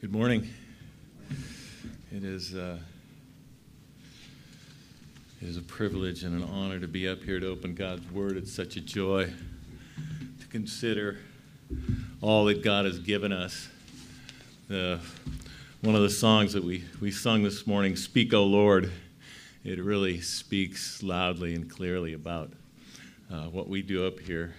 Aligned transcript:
Good 0.00 0.12
morning. 0.12 0.48
It 2.10 2.24
is, 2.24 2.54
uh, 2.54 2.78
it 5.42 5.46
is 5.46 5.58
a 5.58 5.60
privilege 5.60 6.22
and 6.22 6.42
an 6.42 6.48
honor 6.48 6.80
to 6.80 6.88
be 6.88 7.06
up 7.06 7.22
here 7.22 7.38
to 7.38 7.46
open 7.46 7.74
God's 7.74 8.10
Word. 8.10 8.38
It's 8.38 8.50
such 8.50 8.76
a 8.76 8.80
joy 8.80 9.26
to 9.26 10.46
consider 10.48 11.18
all 12.22 12.46
that 12.46 12.62
God 12.62 12.86
has 12.86 12.98
given 12.98 13.30
us. 13.30 13.68
The, 14.68 15.00
one 15.82 15.94
of 15.94 16.00
the 16.00 16.08
songs 16.08 16.54
that 16.54 16.64
we, 16.64 16.82
we 17.02 17.10
sung 17.10 17.42
this 17.42 17.66
morning, 17.66 17.94
Speak, 17.94 18.32
O 18.32 18.42
Lord, 18.42 18.90
it 19.64 19.84
really 19.84 20.22
speaks 20.22 21.02
loudly 21.02 21.54
and 21.54 21.70
clearly 21.70 22.14
about 22.14 22.50
uh, 23.30 23.48
what 23.48 23.68
we 23.68 23.82
do 23.82 24.06
up 24.06 24.18
here, 24.18 24.54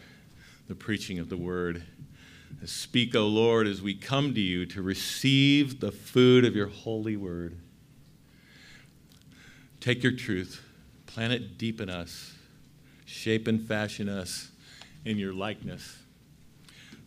the 0.68 0.76
preaching 0.76 1.18
of 1.18 1.30
the 1.30 1.38
Word. 1.38 1.82
Speak, 2.66 3.16
O 3.16 3.26
Lord, 3.26 3.66
as 3.66 3.82
we 3.82 3.96
come 3.96 4.36
to 4.36 4.40
you 4.40 4.68
to 4.68 4.84
receive 4.84 5.80
the 5.80 5.92
food 5.92 6.46
of 6.46 6.56
your 6.56 6.68
holy 6.68 7.18
word. 7.18 7.58
Take 9.80 10.04
your 10.04 10.12
truth, 10.12 10.62
plant 11.08 11.34
it 11.34 11.58
deep 11.58 11.82
in 11.82 11.90
us, 11.90 12.34
shape 13.06 13.48
and 13.48 13.60
fashion 13.68 14.08
us 14.08 14.52
in 15.06 15.18
your 15.18 15.34
likeness. 15.34 15.98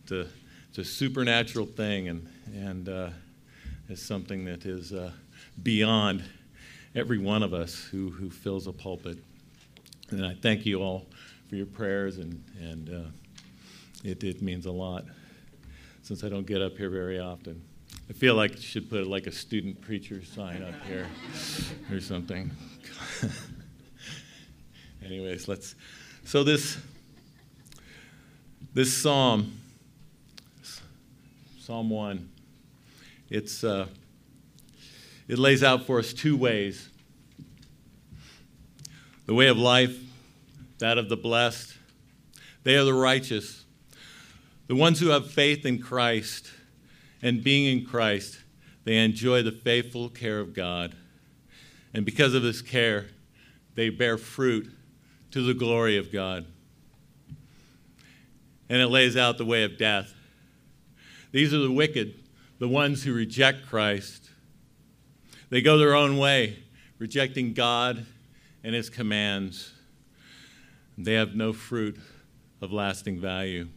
It's 0.03 0.11
a, 0.11 0.27
it's 0.69 0.77
a 0.77 0.83
supernatural 0.83 1.67
thing, 1.67 2.09
and, 2.09 2.27
and 2.53 2.89
uh, 2.89 3.09
it's 3.87 4.03
something 4.03 4.43
that 4.45 4.65
is 4.65 4.91
uh, 4.91 5.11
beyond 5.63 6.21
every 6.95 7.17
one 7.17 7.43
of 7.43 7.53
us 7.53 7.75
who, 7.85 8.09
who 8.09 8.29
fills 8.29 8.67
a 8.67 8.73
pulpit. 8.73 9.19
And 10.09 10.25
I 10.25 10.33
thank 10.33 10.65
you 10.65 10.81
all 10.81 11.05
for 11.47 11.55
your 11.55 11.65
prayers, 11.65 12.17
and, 12.17 12.43
and 12.59 12.89
uh, 12.89 13.09
it, 14.03 14.21
it 14.25 14.41
means 14.41 14.65
a 14.65 14.71
lot 14.71 15.05
since 16.05 16.23
I 16.23 16.29
don't 16.29 16.45
get 16.45 16.61
up 16.61 16.77
here 16.77 16.91
very 16.91 17.17
often. 17.19 17.59
I 18.07 18.13
feel 18.13 18.35
like 18.35 18.51
I 18.51 18.59
should 18.59 18.91
put 18.91 19.07
like 19.07 19.25
a 19.25 19.31
student 19.31 19.81
preacher 19.81 20.23
sign 20.23 20.61
up 20.61 20.75
here 20.85 21.07
or 21.91 21.99
something. 21.99 22.51
Anyways, 25.03 25.47
let's. 25.47 25.73
So 26.23 26.43
this 26.43 26.77
this 28.75 28.95
psalm, 28.95 29.59
Psalm 31.59 31.89
one, 31.89 32.29
it's 33.31 33.63
uh, 33.63 33.87
it 35.27 35.39
lays 35.39 35.63
out 35.63 35.87
for 35.87 35.97
us 35.97 36.13
two 36.13 36.37
ways: 36.37 36.87
the 39.25 39.33
way 39.33 39.47
of 39.47 39.57
life, 39.57 39.97
that 40.77 40.99
of 40.99 41.09
the 41.09 41.17
blessed. 41.17 41.73
They 42.61 42.75
are 42.75 42.83
the 42.83 42.93
righteous 42.93 43.64
the 44.67 44.75
ones 44.75 44.99
who 44.99 45.09
have 45.09 45.29
faith 45.29 45.65
in 45.65 45.79
Christ 45.79 46.51
and 47.21 47.43
being 47.43 47.77
in 47.77 47.85
Christ, 47.85 48.39
they 48.83 48.97
enjoy 48.97 49.43
the 49.43 49.51
faithful 49.51 50.09
care 50.09 50.39
of 50.39 50.53
God. 50.53 50.95
And 51.93 52.05
because 52.05 52.33
of 52.33 52.43
this 52.43 52.61
care, 52.61 53.07
they 53.75 53.89
bear 53.89 54.17
fruit 54.17 54.71
to 55.31 55.41
the 55.41 55.53
glory 55.53 55.97
of 55.97 56.11
God. 56.11 56.45
And 58.69 58.81
it 58.81 58.87
lays 58.87 59.15
out 59.15 59.37
the 59.37 59.45
way 59.45 59.63
of 59.63 59.77
death. 59.77 60.13
These 61.31 61.53
are 61.53 61.59
the 61.59 61.71
wicked, 61.71 62.15
the 62.59 62.67
ones 62.67 63.03
who 63.03 63.13
reject 63.13 63.67
Christ. 63.67 64.29
They 65.49 65.61
go 65.61 65.77
their 65.77 65.95
own 65.95 66.17
way, 66.17 66.63
rejecting 66.97 67.53
God 67.53 68.05
and 68.63 68.73
His 68.73 68.89
commands. 68.89 69.73
They 70.97 71.13
have 71.13 71.35
no 71.35 71.53
fruit 71.53 71.99
of 72.61 72.71
lasting 72.71 73.19
value. 73.19 73.67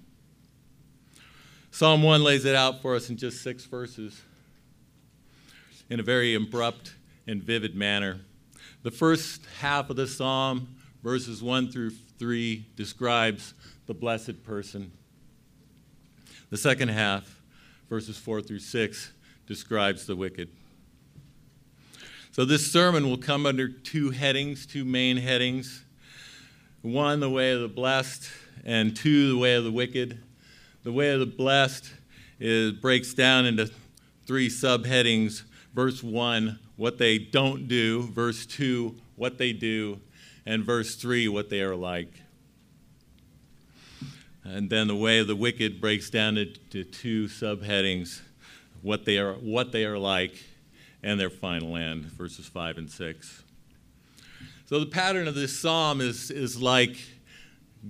Psalm 1.78 2.02
1 2.02 2.24
lays 2.24 2.44
it 2.44 2.56
out 2.56 2.82
for 2.82 2.96
us 2.96 3.08
in 3.08 3.16
just 3.16 3.40
six 3.40 3.64
verses 3.64 4.20
in 5.88 6.00
a 6.00 6.02
very 6.02 6.34
abrupt 6.34 6.96
and 7.28 7.40
vivid 7.40 7.76
manner. 7.76 8.18
The 8.82 8.90
first 8.90 9.42
half 9.60 9.88
of 9.88 9.94
the 9.94 10.08
psalm, 10.08 10.74
verses 11.04 11.40
1 11.40 11.70
through 11.70 11.90
3, 12.18 12.66
describes 12.74 13.54
the 13.86 13.94
blessed 13.94 14.42
person. 14.42 14.90
The 16.50 16.56
second 16.56 16.88
half, 16.88 17.40
verses 17.88 18.18
4 18.18 18.40
through 18.42 18.58
6, 18.58 19.12
describes 19.46 20.04
the 20.04 20.16
wicked. 20.16 20.48
So 22.32 22.44
this 22.44 22.72
sermon 22.72 23.08
will 23.08 23.18
come 23.18 23.46
under 23.46 23.68
two 23.68 24.10
headings, 24.10 24.66
two 24.66 24.84
main 24.84 25.16
headings. 25.16 25.84
One, 26.82 27.20
the 27.20 27.30
way 27.30 27.52
of 27.52 27.60
the 27.60 27.68
blessed, 27.68 28.28
and 28.64 28.96
two, 28.96 29.28
the 29.28 29.38
way 29.38 29.54
of 29.54 29.62
the 29.62 29.70
wicked. 29.70 30.24
The 30.88 30.94
way 30.94 31.10
of 31.10 31.20
the 31.20 31.26
blessed 31.26 31.92
is, 32.40 32.72
breaks 32.72 33.12
down 33.12 33.44
into 33.44 33.70
three 34.24 34.48
subheadings. 34.48 35.42
Verse 35.74 36.02
1, 36.02 36.58
what 36.76 36.96
they 36.96 37.18
don't 37.18 37.68
do. 37.68 38.04
Verse 38.04 38.46
2, 38.46 38.94
what 39.14 39.36
they 39.36 39.52
do. 39.52 40.00
And 40.46 40.64
verse 40.64 40.94
3, 40.94 41.28
what 41.28 41.50
they 41.50 41.60
are 41.60 41.76
like. 41.76 42.10
And 44.42 44.70
then 44.70 44.88
the 44.88 44.96
way 44.96 45.18
of 45.18 45.26
the 45.26 45.36
wicked 45.36 45.78
breaks 45.78 46.08
down 46.08 46.38
into 46.38 46.84
two 46.84 47.26
subheadings 47.26 48.22
what 48.80 49.04
they 49.04 49.18
are, 49.18 49.34
what 49.34 49.72
they 49.72 49.84
are 49.84 49.98
like 49.98 50.42
and 51.02 51.20
their 51.20 51.28
final 51.28 51.76
end, 51.76 52.06
verses 52.06 52.46
5 52.46 52.78
and 52.78 52.90
6. 52.90 53.42
So 54.64 54.80
the 54.80 54.86
pattern 54.86 55.28
of 55.28 55.34
this 55.34 55.60
psalm 55.60 56.00
is, 56.00 56.30
is 56.30 56.62
like 56.62 56.96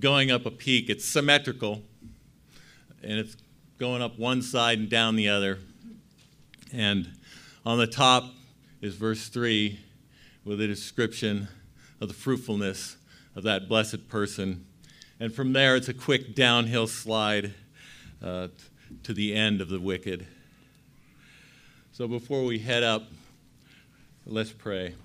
going 0.01 0.31
up 0.31 0.45
a 0.45 0.51
peak. 0.51 0.89
It's 0.89 1.05
symmetrical 1.05 1.81
and 3.03 3.13
it's 3.13 3.37
going 3.77 4.01
up 4.01 4.19
one 4.19 4.41
side 4.41 4.79
and 4.79 4.89
down 4.89 5.15
the 5.15 5.29
other. 5.29 5.59
And 6.73 7.09
on 7.65 7.77
the 7.77 7.87
top 7.87 8.25
is 8.81 8.95
verse 8.95 9.29
3 9.29 9.79
with 10.43 10.61
a 10.61 10.67
description 10.67 11.47
of 12.01 12.07
the 12.07 12.13
fruitfulness 12.13 12.97
of 13.35 13.43
that 13.43 13.67
blessed 13.67 14.07
person. 14.07 14.65
And 15.19 15.33
from 15.33 15.53
there, 15.53 15.75
it's 15.75 15.89
a 15.89 15.93
quick 15.93 16.35
downhill 16.35 16.87
slide 16.87 17.53
uh, 18.23 18.49
to 19.03 19.13
the 19.13 19.33
end 19.33 19.61
of 19.61 19.69
the 19.69 19.79
wicked. 19.79 20.27
So 21.91 22.07
before 22.07 22.43
we 22.43 22.59
head 22.59 22.83
up, 22.83 23.03
let's 24.25 24.51
pray. 24.51 24.95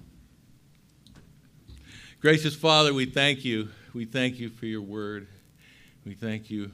Gracious 2.21 2.55
Father, 2.55 2.95
we 2.95 3.07
thank 3.07 3.45
you. 3.45 3.69
We 3.93 4.05
thank 4.05 4.39
you 4.39 4.49
for 4.49 4.67
your 4.67 4.83
word. 4.83 5.27
We 6.05 6.15
thank 6.15 6.51
you 6.51 6.71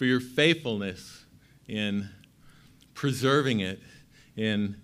for 0.00 0.06
your 0.06 0.18
faithfulness 0.18 1.26
in 1.68 2.08
preserving 2.94 3.60
it, 3.60 3.78
in 4.34 4.74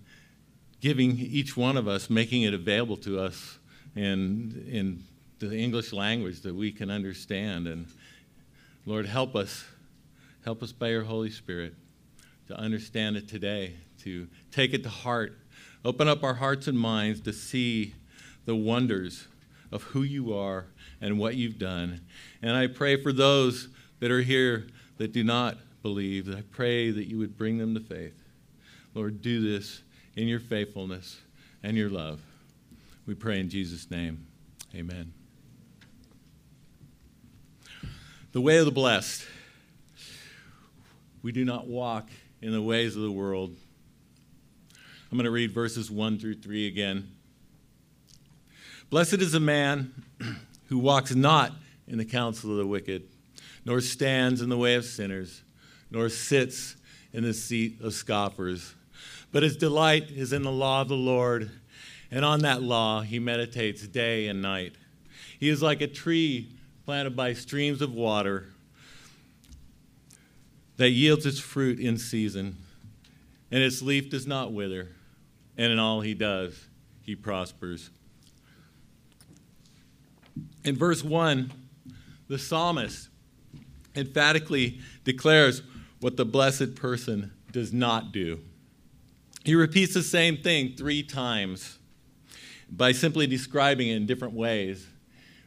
giving 0.79 1.17
each 1.17 1.57
one 1.57 1.75
of 1.75 1.87
us, 1.87 2.07
making 2.07 2.43
it 2.43 2.53
available 2.53 2.95
to 2.95 3.19
us 3.19 3.57
in, 3.95 4.63
in 4.69 5.03
the 5.39 5.57
English 5.57 5.91
language 5.91 6.41
that 6.41 6.53
we 6.53 6.71
can 6.71 6.91
understand. 6.91 7.65
And 7.65 7.87
Lord, 8.85 9.07
help 9.07 9.35
us. 9.35 9.65
Help 10.45 10.61
us 10.61 10.71
by 10.71 10.89
your 10.89 11.03
Holy 11.03 11.31
Spirit 11.31 11.73
to 12.47 12.55
understand 12.55 13.17
it 13.17 13.27
today, 13.27 13.73
to 14.03 14.27
take 14.51 14.75
it 14.75 14.83
to 14.83 14.89
heart. 14.89 15.35
Open 15.83 16.07
up 16.07 16.23
our 16.23 16.35
hearts 16.35 16.67
and 16.67 16.77
minds 16.77 17.21
to 17.21 17.33
see 17.33 17.95
the 18.45 18.55
wonders 18.55 19.27
of 19.71 19.81
who 19.81 20.03
you 20.03 20.31
are 20.35 20.67
and 21.01 21.17
what 21.17 21.33
you've 21.33 21.57
done. 21.57 22.01
And 22.43 22.55
I 22.55 22.67
pray 22.67 23.01
for 23.01 23.11
those 23.11 23.69
that 23.99 24.11
are 24.11 24.21
here 24.21 24.67
that 24.97 25.11
do 25.11 25.23
not 25.23 25.57
believe, 25.81 26.25
that 26.25 26.37
I 26.37 26.43
pray 26.51 26.91
that 26.91 27.07
you 27.07 27.17
would 27.19 27.37
bring 27.37 27.57
them 27.57 27.73
to 27.75 27.79
faith. 27.79 28.21
Lord, 28.93 29.21
do 29.21 29.41
this 29.41 29.81
in 30.15 30.27
your 30.27 30.39
faithfulness 30.39 31.21
and 31.63 31.77
your 31.77 31.89
love. 31.89 32.19
We 33.05 33.13
pray 33.13 33.39
in 33.39 33.49
Jesus' 33.49 33.89
name. 33.89 34.25
Amen. 34.75 35.13
The 38.31 38.41
way 38.41 38.57
of 38.57 38.65
the 38.65 38.71
blessed. 38.71 39.25
We 41.21 41.31
do 41.31 41.45
not 41.45 41.67
walk 41.67 42.09
in 42.41 42.51
the 42.51 42.61
ways 42.61 42.95
of 42.95 43.01
the 43.01 43.11
world. 43.11 43.55
I'm 45.11 45.17
going 45.17 45.25
to 45.25 45.31
read 45.31 45.51
verses 45.51 45.89
1 45.89 46.19
through 46.19 46.35
3 46.35 46.67
again. 46.67 47.11
Blessed 48.89 49.15
is 49.15 49.33
a 49.33 49.39
man 49.39 49.93
who 50.67 50.79
walks 50.79 51.15
not 51.15 51.53
in 51.87 51.97
the 51.97 52.05
counsel 52.05 52.51
of 52.51 52.57
the 52.57 52.67
wicked 52.67 53.03
nor 53.67 53.81
stands 53.81 54.41
in 54.41 54.47
the 54.47 54.57
way 54.57 54.75
of 54.75 54.85
sinners, 54.85 55.43
nor 55.91 56.07
sits 56.07 56.77
in 57.11 57.23
the 57.23 57.33
seat 57.33 57.81
of 57.81 57.93
scoffers. 57.93 58.73
But 59.33 59.43
his 59.43 59.57
delight 59.57 60.09
is 60.09 60.31
in 60.31 60.43
the 60.43 60.51
law 60.51 60.81
of 60.81 60.87
the 60.87 60.95
Lord, 60.95 61.51
and 62.09 62.23
on 62.23 62.39
that 62.39 62.63
law 62.63 63.01
he 63.01 63.19
meditates 63.19 63.85
day 63.85 64.29
and 64.29 64.41
night. 64.41 64.75
He 65.37 65.49
is 65.49 65.61
like 65.61 65.81
a 65.81 65.87
tree 65.87 66.49
planted 66.85 67.17
by 67.17 67.33
streams 67.33 67.81
of 67.81 67.93
water 67.93 68.45
that 70.77 70.91
yields 70.91 71.25
its 71.25 71.39
fruit 71.39 71.77
in 71.77 71.97
season, 71.97 72.55
and 73.51 73.61
its 73.61 73.81
leaf 73.81 74.09
does 74.09 74.25
not 74.25 74.53
wither, 74.53 74.87
and 75.57 75.73
in 75.73 75.77
all 75.77 75.99
he 75.99 76.13
does, 76.13 76.57
he 77.01 77.15
prospers. 77.17 77.89
In 80.63 80.77
verse 80.77 81.03
1, 81.03 81.51
the 82.29 82.39
psalmist 82.39 83.09
emphatically 83.97 84.79
declares 85.03 85.61
what 85.99 86.17
the 86.17 86.25
blessed 86.25 86.75
person 86.75 87.31
does 87.51 87.73
not 87.73 88.11
do. 88.11 88.39
He 89.43 89.55
repeats 89.55 89.93
the 89.93 90.03
same 90.03 90.37
thing 90.37 90.73
three 90.75 91.03
times 91.03 91.77
by 92.69 92.91
simply 92.91 93.27
describing 93.27 93.87
it 93.87 93.95
in 93.95 94.05
different 94.05 94.33
ways. 94.33 94.85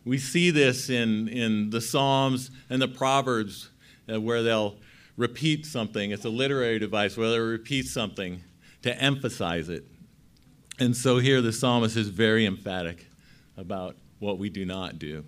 We 0.04 0.18
see 0.18 0.50
this 0.50 0.88
in, 0.88 1.28
in 1.28 1.70
the 1.70 1.80
Psalms 1.80 2.50
and 2.70 2.80
the 2.80 2.88
Proverbs 2.88 3.68
uh, 4.10 4.20
where 4.20 4.42
they'll 4.42 4.76
repeat 5.16 5.66
something. 5.66 6.10
It's 6.10 6.24
a 6.24 6.30
literary 6.30 6.78
device 6.78 7.16
where 7.16 7.30
they'll 7.30 7.40
repeat 7.40 7.86
something 7.86 8.42
to 8.82 8.96
emphasize 8.98 9.68
it. 9.68 9.84
And 10.78 10.96
so 10.96 11.18
here 11.18 11.42
the 11.42 11.52
psalmist 11.52 11.96
is 11.96 12.08
very 12.08 12.46
emphatic 12.46 13.06
about 13.58 13.96
what 14.18 14.38
we 14.38 14.48
do 14.48 14.64
not 14.64 14.98
do. 14.98 15.24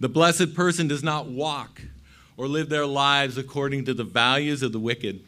The 0.00 0.08
blessed 0.08 0.54
person 0.54 0.88
does 0.88 1.04
not 1.04 1.28
walk 1.28 1.80
or 2.38 2.46
live 2.46 2.68
their 2.68 2.86
lives 2.86 3.36
according 3.36 3.84
to 3.84 3.92
the 3.92 4.04
values 4.04 4.62
of 4.62 4.70
the 4.72 4.78
wicked. 4.78 5.20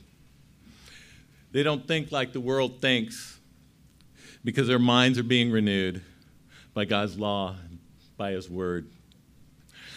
They 1.50 1.64
don't 1.64 1.86
think 1.86 2.12
like 2.12 2.32
the 2.32 2.40
world 2.40 2.80
thinks 2.80 3.38
because 4.44 4.68
their 4.68 4.78
minds 4.78 5.18
are 5.18 5.24
being 5.24 5.50
renewed 5.50 6.02
by 6.72 6.84
God's 6.84 7.18
law, 7.18 7.56
by 8.16 8.30
His 8.30 8.48
word. 8.48 8.88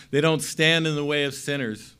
They 0.09 0.21
don't 0.21 0.41
stand 0.41 0.87
in 0.87 0.95
the 0.95 1.05
way 1.05 1.23
of 1.23 1.35
sinners. 1.35 1.93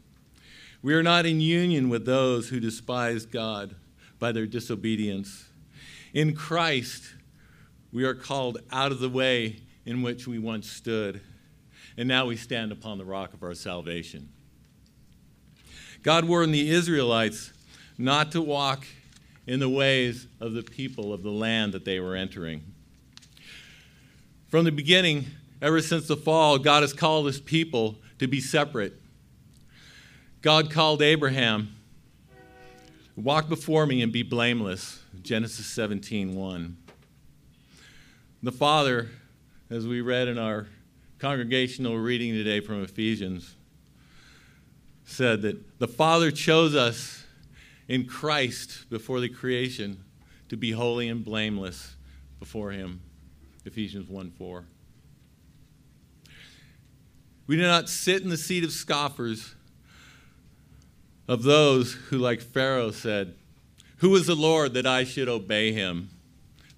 We 0.82 0.96
are 0.96 1.04
not 1.04 1.28
in 1.28 1.40
union 1.40 1.90
with 1.90 2.06
those 2.06 2.50
who 2.50 2.60
despise 2.60 3.28
God 3.28 3.76
by 4.18 4.32
their 4.32 4.48
disobedience. 4.48 5.46
In 6.14 6.36
Christ, 6.36 7.14
we 7.92 8.04
are 8.04 8.16
called 8.16 8.58
out 8.72 8.92
of 8.92 9.00
the 9.00 9.10
way 9.10 9.58
in 9.86 10.02
which 10.02 10.28
we 10.28 10.40
once 10.40 10.70
stood, 10.70 11.22
and 11.98 12.08
now 12.08 12.26
we 12.26 12.36
stand 12.36 12.72
upon 12.72 12.98
the 12.98 13.06
rock 13.06 13.34
of 13.36 13.44
our 13.44 13.54
salvation. 13.54 14.30
God 16.04 16.26
warned 16.26 16.54
the 16.54 16.70
Israelites 16.70 17.54
not 17.98 18.34
to 18.34 18.42
walk 18.42 18.86
in 19.48 19.62
the 19.62 19.70
ways 19.70 20.28
of 20.42 20.52
the 20.52 20.62
people 20.62 21.14
of 21.14 21.24
the 21.24 21.32
land 21.32 21.74
that 21.74 21.86
they 21.86 22.02
were 22.02 22.16
entering. 22.16 22.62
From 24.50 24.66
the 24.66 24.72
beginning, 24.72 25.26
ever 25.62 25.82
since 25.82 26.08
the 26.08 26.18
fall, 26.18 26.60
God 26.60 26.84
has 26.84 26.92
called 26.92 27.26
his 27.26 27.40
people 27.40 27.96
to 28.20 28.28
be 28.28 28.42
separate. 28.42 29.02
God 30.42 30.70
called 30.70 31.02
Abraham, 31.02 31.74
walk 33.16 33.48
before 33.48 33.86
me 33.86 34.02
and 34.02 34.12
be 34.12 34.24
blameless. 34.24 35.00
Genesis 35.22 35.68
17, 35.68 36.36
1. 36.36 36.78
The 38.44 38.52
Father, 38.52 39.10
as 39.70 39.88
we 39.88 40.02
read 40.02 40.28
in 40.28 40.38
our 40.38 40.68
congregational 41.18 41.98
reading 41.98 42.34
today 42.34 42.60
from 42.60 42.84
Ephesians, 42.84 43.56
said 45.06 45.42
that 45.44 45.80
the 45.80 45.88
Father 45.88 46.32
chose 46.32 46.76
us 46.76 47.24
in 47.88 48.06
Christ 48.06 48.90
before 48.90 49.20
the 49.20 49.30
creation 49.30 50.04
to 50.50 50.58
be 50.58 50.72
holy 50.72 51.10
and 51.10 51.24
blameless 51.24 51.96
before 52.40 52.72
him. 52.72 53.02
Ephesians 53.66 54.10
1 54.10 54.32
4. 54.32 54.66
We 57.48 57.58
do 57.58 57.62
not 57.62 57.90
sit 57.90 58.22
in 58.22 58.30
the 58.30 58.38
seat 58.38 58.64
of 58.64 58.72
scoffers, 58.72 59.56
of 61.28 61.44
those 61.44 61.94
who, 61.94 62.18
like 62.18 62.42
Pharaoh, 62.42 62.92
said, 62.92 63.36
Who 63.98 64.16
is 64.16 64.28
the 64.28 64.36
Lord 64.36 64.74
that 64.76 64.86
I 64.86 65.04
should 65.04 65.30
obey 65.30 65.72
him, 65.72 66.10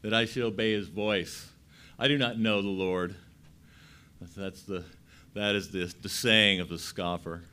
that 0.02 0.14
I 0.14 0.26
should 0.26 0.44
obey 0.44 0.74
his 0.74 0.88
voice? 0.88 1.50
I 1.98 2.08
do 2.08 2.18
not 2.18 2.40
know 2.40 2.62
the 2.62 2.68
Lord. 2.68 3.16
That's 4.36 4.64
the, 4.64 4.84
that 5.34 5.56
is 5.56 5.72
the, 5.72 5.94
the 6.02 6.10
saying 6.10 6.60
of 6.60 6.70
the 6.70 6.80
scoffer. 6.80 7.44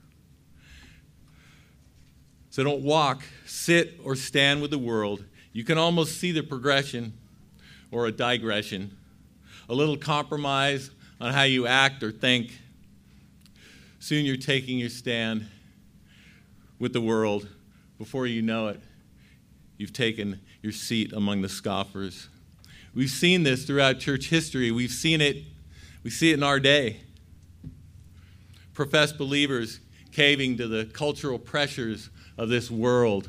So 2.52 2.62
don't 2.62 2.82
walk, 2.82 3.22
sit, 3.46 3.99
or 4.04 4.14
stand 4.14 4.60
with 4.60 4.70
the 4.70 4.78
world. 4.78 5.25
You 5.54 5.64
can 5.64 5.78
almost 5.78 6.19
see 6.19 6.32
the 6.32 6.43
progression 6.43 7.14
or 7.90 8.06
a 8.06 8.12
digression, 8.12 8.94
a 9.70 9.75
little 9.75 9.96
compromise 9.96 10.90
on 11.19 11.32
how 11.32 11.44
you 11.44 11.66
act 11.66 12.02
or 12.02 12.12
think. 12.12 12.58
Soon 14.00 14.26
you're 14.26 14.37
taking 14.37 14.78
your 14.78 14.90
stand 14.90 15.46
with 16.78 16.93
the 16.93 17.00
world. 17.00 17.49
Before 17.96 18.26
you 18.26 18.43
know 18.43 18.69
it, 18.69 18.82
you've 19.78 19.94
taken 19.94 20.38
your 20.60 20.72
seat 20.72 21.14
among 21.14 21.40
the 21.40 21.49
scoffers. 21.49 22.28
We've 22.94 23.08
seen 23.08 23.44
this 23.44 23.64
throughout 23.64 23.99
church 23.99 24.28
history. 24.28 24.70
We've 24.70 24.90
seen 24.90 25.22
it, 25.22 25.38
we 26.04 26.10
see 26.10 26.32
it 26.32 26.34
in 26.34 26.43
our 26.43 26.60
day. 26.60 27.00
Professed 28.75 29.16
believers 29.16 29.81
caving 30.12 30.58
to 30.58 30.69
the 30.69 30.84
cultural 30.84 31.38
pressures 31.38 32.10
of 32.37 32.49
this 32.49 32.70
world, 32.70 33.29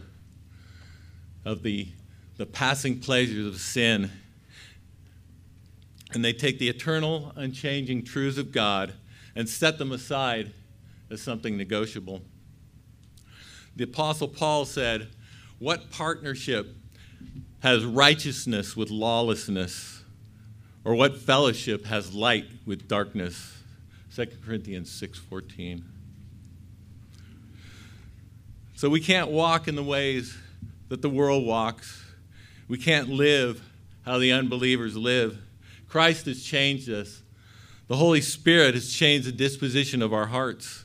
of 1.46 1.64
the, 1.64 1.88
the 2.38 2.46
passing 2.46 3.00
pleasures 3.00 3.46
of 3.46 3.60
sin. 3.60 4.10
And 6.14 6.24
they 6.24 6.34
take 6.34 6.60
the 6.60 6.70
eternal, 6.70 7.34
unchanging 7.36 8.04
truths 8.04 8.38
of 8.38 8.52
God 8.52 8.94
and 9.36 9.50
set 9.50 9.78
them 9.78 9.92
aside 9.92 10.54
as 11.10 11.22
something 11.22 11.58
negotiable. 11.58 12.22
The 13.76 13.86
Apostle 13.86 14.28
Paul 14.28 14.66
said, 14.66 15.10
What 15.60 15.90
partnership 15.90 16.76
has 17.62 17.84
righteousness 17.86 18.76
with 18.76 18.90
lawlessness? 18.92 20.04
Or 20.86 20.96
what 20.96 21.18
fellowship 21.18 21.86
has 21.86 22.14
light 22.14 22.46
with 22.66 22.88
darkness? 22.88 23.58
2 24.16 24.28
Corinthians 24.46 24.90
6:14. 24.92 25.82
So 28.84 28.90
we 28.90 29.00
can't 29.00 29.30
walk 29.30 29.70
in 29.70 29.78
the 29.78 29.84
ways 29.84 30.38
that 30.90 31.02
the 31.02 31.08
world 31.08 31.46
walks. 31.46 32.04
We 32.68 32.78
can't 32.78 33.08
live 33.08 33.64
how 34.02 34.18
the 34.18 34.34
unbelievers 34.34 34.98
live. 34.98 35.38
Christ 35.88 36.26
has 36.26 36.44
changed 36.44 36.90
us. 36.90 37.22
The 37.88 37.96
Holy 37.96 38.20
Spirit 38.20 38.74
has 38.74 38.92
changed 38.92 39.26
the 39.26 39.32
disposition 39.32 40.02
of 40.02 40.12
our 40.12 40.26
hearts. 40.26 40.84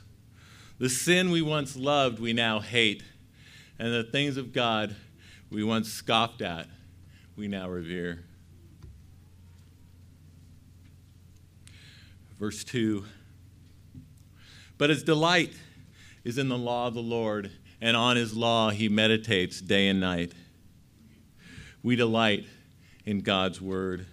The 0.78 0.88
sin 0.88 1.32
we 1.32 1.42
once 1.42 1.74
loved, 1.74 2.20
we 2.20 2.32
now 2.32 2.60
hate. 2.60 3.02
And 3.80 3.92
the 3.92 4.04
things 4.04 4.36
of 4.36 4.52
God 4.52 4.94
we 5.50 5.64
once 5.64 5.92
scoffed 5.92 6.40
at, 6.40 6.68
we 7.36 7.48
now 7.48 7.68
revere. 7.68 8.22
Verse 12.38 12.62
2 12.62 13.04
But 14.78 14.88
his 14.88 15.02
delight 15.02 15.54
is 16.22 16.38
in 16.38 16.48
the 16.48 16.56
law 16.56 16.86
of 16.86 16.94
the 16.94 17.02
Lord 17.02 17.50
and 17.80 17.96
on 17.96 18.16
his 18.16 18.36
law 18.36 18.70
he 18.70 18.88
meditates 18.88 19.60
day 19.60 19.88
and 19.88 20.00
night. 20.00 20.32
We 21.82 21.96
delight 21.96 22.44
in 23.06 23.20
God's 23.20 23.60
word. 23.60 24.06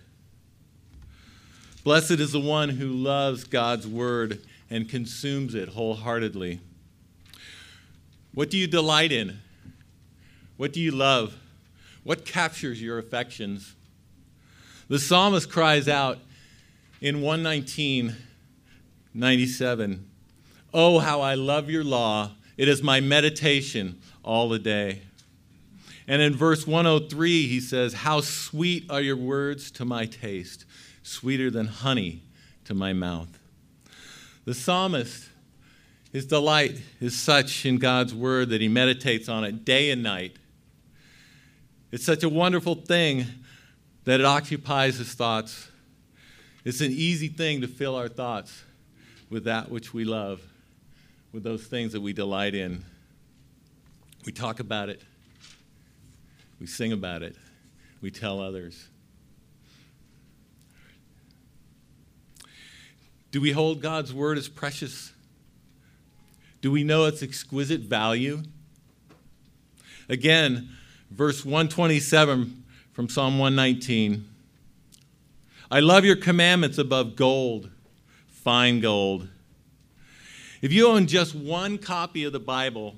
Blessed 1.84 2.12
is 2.12 2.32
the 2.32 2.40
one 2.40 2.70
who 2.70 2.88
loves 2.88 3.44
God's 3.44 3.88
word 3.88 4.42
and 4.70 4.90
consumes 4.90 5.54
it 5.54 5.70
wholeheartedly. 5.70 6.60
What 8.34 8.50
do 8.50 8.58
you 8.58 8.68
delight 8.68 9.12
in? 9.12 9.40
What 10.58 10.74
do 10.74 10.82
you 10.82 10.92
love? 10.92 11.36
What 12.04 12.26
captures 12.26 12.82
your 12.82 12.98
affections? 12.98 13.76
The 14.88 15.00
psalmist 15.00 15.50
cries 15.50 15.88
out 15.88 16.20
in 17.02 17.22
119, 17.22 18.16
97, 19.14 20.10
Oh, 20.74 21.00
how 21.00 21.22
I 21.22 21.36
love 21.36 21.70
your 21.70 21.84
law 21.84 22.32
it 22.58 22.68
is 22.68 22.82
my 22.82 23.00
meditation 23.02 24.00
all 24.24 24.50
the 24.50 24.60
day. 24.60 25.02
And 26.08 26.22
in 26.22 26.36
verse 26.36 26.68
103, 26.68 27.48
he 27.48 27.60
says, 27.60 27.94
How 27.94 28.22
sweet 28.22 28.86
are 28.90 29.02
your 29.02 29.18
words 29.18 29.72
to 29.72 29.86
my 29.86 30.06
taste, 30.06 30.66
sweeter 31.04 31.50
than 31.50 31.68
honey 31.68 32.22
to 32.66 32.74
my 32.74 32.94
mouth. 32.94 33.40
The 34.46 34.54
psalmist, 34.54 35.28
his 36.12 36.26
delight 36.26 36.80
is 37.02 37.18
such 37.18 37.66
in 37.66 37.78
God's 37.78 38.14
word 38.14 38.50
that 38.50 38.62
he 38.62 38.68
meditates 38.68 39.28
on 39.28 39.44
it 39.44 39.66
day 39.66 39.90
and 39.90 40.04
night. 40.04 40.38
It's 41.92 42.06
such 42.06 42.24
a 42.24 42.30
wonderful 42.30 42.76
thing 42.76 43.26
that 44.04 44.20
it 44.20 44.26
occupies 44.26 44.98
his 44.98 45.14
thoughts. 45.14 45.70
It's 46.64 46.82
an 46.82 46.92
easy 46.92 47.28
thing 47.28 47.62
to 47.62 47.68
fill 47.68 47.96
our 47.96 48.08
thoughts 48.08 48.64
with 49.30 49.46
that 49.46 49.72
which 49.72 49.94
we 49.94 50.06
love 50.06 50.42
with 51.36 51.44
those 51.44 51.66
things 51.66 51.92
that 51.92 52.00
we 52.00 52.14
delight 52.14 52.56
in. 52.56 52.82
We 54.26 54.32
talk 54.32 54.62
about 54.62 54.88
it, 54.88 55.02
we 56.62 56.66
sing 56.66 56.94
about 56.94 57.24
it, 57.24 57.36
we 58.00 58.10
tell 58.10 58.40
others. 58.40 58.88
Do 63.32 63.42
we 63.42 63.52
hold 63.52 63.82
God's 63.82 64.14
word 64.14 64.38
as 64.38 64.48
precious? 64.48 65.12
Do 66.62 66.72
we 66.72 66.86
know 66.86 67.04
its 67.04 67.22
exquisite 67.22 67.82
value? 67.82 68.42
Again, 70.08 70.70
verse 71.12 71.44
127 71.44 72.64
from 72.94 73.10
Psalm 73.10 73.38
119. 73.40 74.26
I 75.70 75.82
love 75.82 76.06
your 76.06 76.16
commandments 76.16 76.78
above 76.78 77.18
gold, 77.18 77.70
fine 78.30 78.80
gold. 78.80 79.28
If 80.66 80.74
you 80.74 80.88
own 80.88 81.06
just 81.06 81.36
one 81.36 81.78
copy 81.78 82.24
of 82.24 82.34
the 82.34 82.40
Bible, 82.40 82.96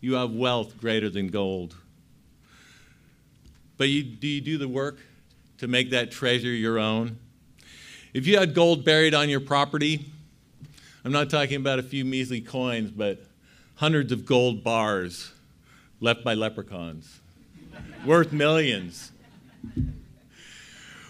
you 0.00 0.14
have 0.14 0.30
wealth 0.30 0.78
greater 0.78 1.10
than 1.10 1.26
gold. 1.26 1.74
But 3.76 3.88
you, 3.88 4.04
do 4.04 4.28
you 4.28 4.40
do 4.40 4.58
the 4.58 4.68
work 4.68 5.00
to 5.58 5.66
make 5.66 5.90
that 5.90 6.12
treasure 6.12 6.46
your 6.46 6.78
own? 6.78 7.18
If 8.14 8.28
you 8.28 8.38
had 8.38 8.54
gold 8.54 8.84
buried 8.84 9.12
on 9.12 9.28
your 9.28 9.40
property, 9.40 10.06
I'm 11.04 11.10
not 11.10 11.30
talking 11.30 11.56
about 11.56 11.80
a 11.80 11.82
few 11.82 12.04
measly 12.04 12.40
coins, 12.40 12.92
but 12.92 13.24
hundreds 13.74 14.12
of 14.12 14.24
gold 14.24 14.62
bars 14.62 15.32
left 16.00 16.22
by 16.22 16.34
leprechauns, 16.34 17.18
worth 18.06 18.32
millions. 18.32 19.10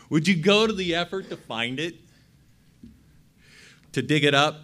Would 0.08 0.26
you 0.26 0.34
go 0.34 0.66
to 0.66 0.72
the 0.72 0.94
effort 0.94 1.28
to 1.28 1.36
find 1.36 1.78
it? 1.78 1.96
To 3.92 4.00
dig 4.00 4.24
it 4.24 4.32
up? 4.32 4.56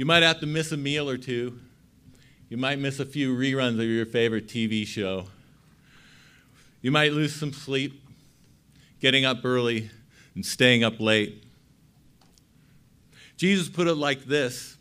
You 0.00 0.06
might 0.06 0.22
have 0.22 0.40
to 0.40 0.46
miss 0.46 0.72
a 0.72 0.78
meal 0.78 1.10
or 1.10 1.18
two. 1.18 1.60
You 2.48 2.56
might 2.56 2.78
miss 2.78 3.00
a 3.00 3.04
few 3.04 3.36
reruns 3.36 3.74
of 3.74 3.84
your 3.84 4.06
favorite 4.06 4.48
TV 4.48 4.86
show. 4.86 5.26
You 6.80 6.90
might 6.90 7.12
lose 7.12 7.34
some 7.34 7.52
sleep, 7.52 8.02
getting 8.98 9.26
up 9.26 9.44
early 9.44 9.90
and 10.34 10.46
staying 10.46 10.84
up 10.84 11.00
late. 11.00 11.44
Jesus 13.36 13.68
put 13.68 13.88
it 13.88 13.96
like 13.96 14.24
this 14.24 14.78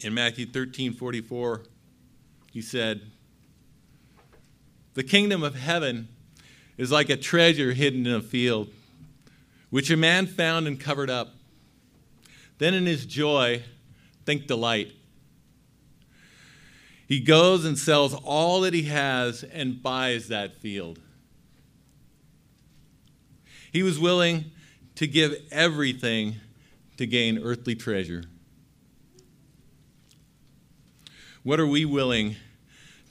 in 0.00 0.12
Matthew 0.12 0.44
13 0.44 0.92
44. 0.92 1.62
He 2.52 2.60
said, 2.60 3.00
The 4.92 5.04
kingdom 5.04 5.42
of 5.42 5.54
heaven 5.54 6.08
is 6.76 6.92
like 6.92 7.08
a 7.08 7.16
treasure 7.16 7.72
hidden 7.72 8.06
in 8.06 8.12
a 8.12 8.20
field, 8.20 8.68
which 9.70 9.90
a 9.90 9.96
man 9.96 10.26
found 10.26 10.66
and 10.66 10.78
covered 10.78 11.08
up. 11.08 11.32
Then 12.58 12.74
in 12.74 12.84
his 12.84 13.06
joy, 13.06 13.62
think 14.26 14.46
delight. 14.46 14.92
He 17.06 17.20
goes 17.20 17.64
and 17.64 17.78
sells 17.78 18.12
all 18.12 18.60
that 18.62 18.74
he 18.74 18.82
has 18.82 19.44
and 19.44 19.80
buys 19.80 20.28
that 20.28 20.60
field. 20.60 20.98
He 23.72 23.82
was 23.82 23.98
willing 23.98 24.46
to 24.96 25.06
give 25.06 25.34
everything 25.52 26.36
to 26.96 27.06
gain 27.06 27.38
earthly 27.38 27.76
treasure. 27.76 28.24
What 31.42 31.60
are 31.60 31.66
we 31.66 31.84
willing 31.84 32.36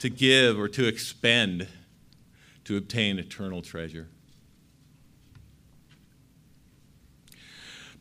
to 0.00 0.10
give 0.10 0.58
or 0.58 0.68
to 0.68 0.86
expend 0.86 1.68
to 2.64 2.76
obtain 2.76 3.18
eternal 3.18 3.62
treasure? 3.62 4.08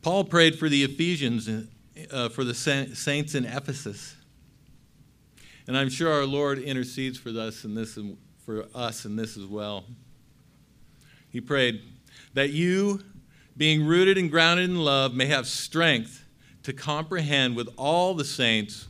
Paul 0.02 0.26
prayed 0.26 0.60
for 0.60 0.68
the 0.68 0.84
Ephesians, 0.84 1.48
uh, 2.12 2.30
for 2.30 2.44
the 2.44 2.54
saints 2.54 3.36
in 3.36 3.46
Ephesus. 3.46 4.16
And 5.68 5.78
I'm 5.78 5.90
sure 5.90 6.12
our 6.12 6.26
Lord 6.26 6.60
intercedes 6.60 7.18
for 7.18 7.30
us 7.30 7.64
in 7.64 7.74
this 7.74 7.98
and 7.98 8.18
for 8.46 8.66
us 8.76 9.06
in 9.06 9.16
this 9.16 9.38
as 9.38 9.46
well. 9.46 9.86
He 11.30 11.42
prayed 11.42 11.82
that 12.34 12.52
you, 12.52 13.02
being 13.58 13.86
rooted 13.86 14.18
and 14.18 14.30
grounded 14.30 14.70
in 14.70 14.78
love, 14.78 15.14
may 15.14 15.26
have 15.26 15.48
strength 15.48 16.24
to 16.64 16.74
comprehend 16.74 17.56
with 17.56 17.70
all 17.78 18.14
the 18.14 18.26
saints 18.26 18.88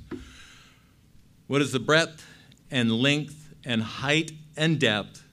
what 1.48 1.62
is 1.62 1.72
the 1.72 1.80
breadth 1.80 2.26
and 2.70 2.92
length 2.92 3.54
and 3.64 3.82
height 3.82 4.32
and 4.58 4.80
depth, 4.80 5.24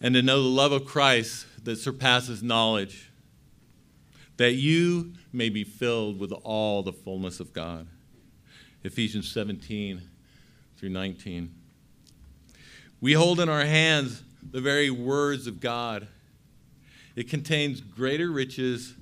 and 0.00 0.14
to 0.14 0.22
know 0.22 0.42
the 0.42 0.48
love 0.48 0.72
of 0.72 0.84
Christ 0.84 1.46
that 1.64 1.76
surpasses 1.76 2.42
knowledge, 2.42 3.09
that 4.40 4.54
you 4.54 5.12
may 5.34 5.50
be 5.50 5.62
filled 5.62 6.18
with 6.18 6.32
all 6.32 6.82
the 6.82 6.94
fullness 6.94 7.40
of 7.40 7.52
God. 7.52 7.86
Ephesians 8.82 9.30
17 9.30 10.00
through 10.78 10.88
19. 10.88 11.54
We 13.02 13.12
hold 13.12 13.38
in 13.38 13.50
our 13.50 13.66
hands 13.66 14.22
the 14.42 14.62
very 14.62 14.88
words 14.88 15.46
of 15.46 15.60
God. 15.60 16.08
It 17.14 17.28
contains 17.28 17.82
greater 17.82 18.30
riches 18.30 18.94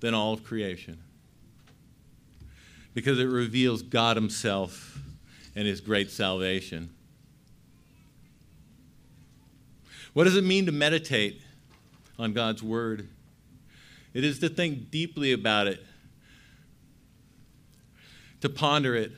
than 0.00 0.14
all 0.14 0.32
of 0.32 0.42
creation 0.42 0.98
because 2.92 3.20
it 3.20 3.26
reveals 3.26 3.82
God 3.82 4.16
Himself 4.16 4.98
and 5.54 5.68
His 5.68 5.80
great 5.80 6.10
salvation. 6.10 6.90
What 10.12 10.24
does 10.24 10.36
it 10.36 10.42
mean 10.42 10.66
to 10.66 10.72
meditate 10.72 11.40
on 12.18 12.32
God's 12.32 12.64
Word? 12.64 13.10
It 14.16 14.24
is 14.24 14.38
to 14.38 14.48
think 14.48 14.90
deeply 14.90 15.32
about 15.32 15.66
it 15.66 15.84
to 18.40 18.48
ponder 18.48 18.94
it, 18.94 19.12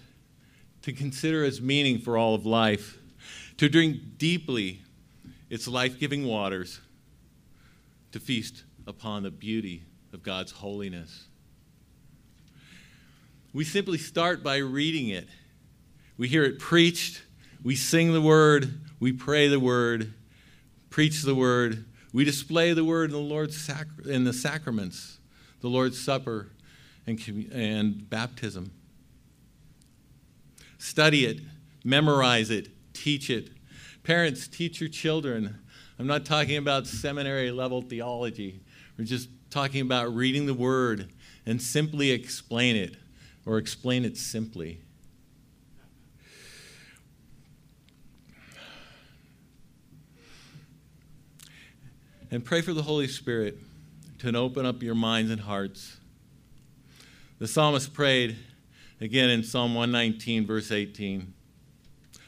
to 0.83 0.93
consider 0.93 1.45
its 1.45 1.61
meaning 1.61 2.00
for 2.00 2.17
all 2.17 2.35
of 2.35 2.45
life, 2.45 2.99
to 3.59 3.69
drink 3.69 4.19
deeply 4.19 4.81
its 5.50 5.69
life 5.69 6.00
giving 6.00 6.25
waters, 6.25 6.81
to 8.11 8.19
feast 8.19 8.64
upon 8.88 9.23
the 9.23 9.31
beauty 9.31 9.85
of 10.12 10.25
God's 10.25 10.50
holiness. 10.50 11.26
We 13.52 13.62
simply 13.62 13.99
start 13.99 14.43
by 14.43 14.57
reading 14.57 15.11
it. 15.11 15.28
We 16.17 16.26
hear 16.26 16.43
it 16.43 16.59
preached, 16.59 17.23
we 17.62 17.76
sing 17.76 18.12
the 18.12 18.21
word, 18.21 18.81
we 18.99 19.12
pray 19.12 19.47
the 19.47 19.61
word, 19.61 20.12
preach 20.90 21.23
the 21.23 21.37
word, 21.37 21.85
we 22.12 22.25
display 22.25 22.73
the 22.73 22.85
word 22.85 23.11
in 23.11 23.12
the 23.12 23.19
Lord's 23.19 23.57
sac- 23.57 23.87
in 24.07 24.25
the 24.25 24.33
sacraments, 24.33 25.19
the 25.61 25.69
Lord's 25.69 26.00
Supper 26.00 26.49
and, 27.07 27.50
and 27.53 28.09
baptism. 28.09 28.71
Study 30.79 31.27
it, 31.27 31.41
memorize 31.85 32.50
it, 32.50 32.69
teach 32.93 33.31
it. 33.31 33.50
Parents, 34.05 34.49
teach 34.49 34.81
your 34.81 34.88
children. 34.88 35.59
I'm 35.99 36.07
not 36.07 36.25
talking 36.25 36.57
about 36.57 36.87
seminary 36.87 37.50
level 37.50 37.83
theology. 37.83 38.61
We're 38.97 39.05
just 39.05 39.29
talking 39.50 39.81
about 39.81 40.15
reading 40.15 40.47
the 40.47 40.55
word 40.55 41.11
and 41.45 41.61
simply 41.61 42.11
explain 42.11 42.77
it 42.77 42.97
or 43.45 43.59
explain 43.59 44.05
it 44.05 44.17
simply. 44.17 44.81
And 52.31 52.45
pray 52.45 52.61
for 52.61 52.75
the 52.75 52.83
Holy 52.83 53.09
Spirit 53.09 53.57
to 54.19 54.37
open 54.37 54.67
up 54.67 54.83
your 54.83 54.95
minds 54.95 55.31
and 55.31 55.41
hearts. 55.41 55.97
The 57.39 57.49
psalmist 57.49 57.95
prayed, 57.95 58.37
Again 59.01 59.31
in 59.31 59.43
Psalm 59.43 59.75
119, 59.75 60.47
verse 60.47 60.71
18. 60.71 61.33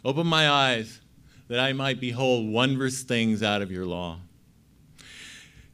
Open 0.02 0.26
my 0.26 0.48
eyes 0.48 1.00
that 1.48 1.60
I 1.60 1.74
might 1.74 2.00
behold 2.00 2.48
wondrous 2.48 3.02
things 3.02 3.42
out 3.42 3.60
of 3.60 3.70
your 3.70 3.84
law. 3.84 4.20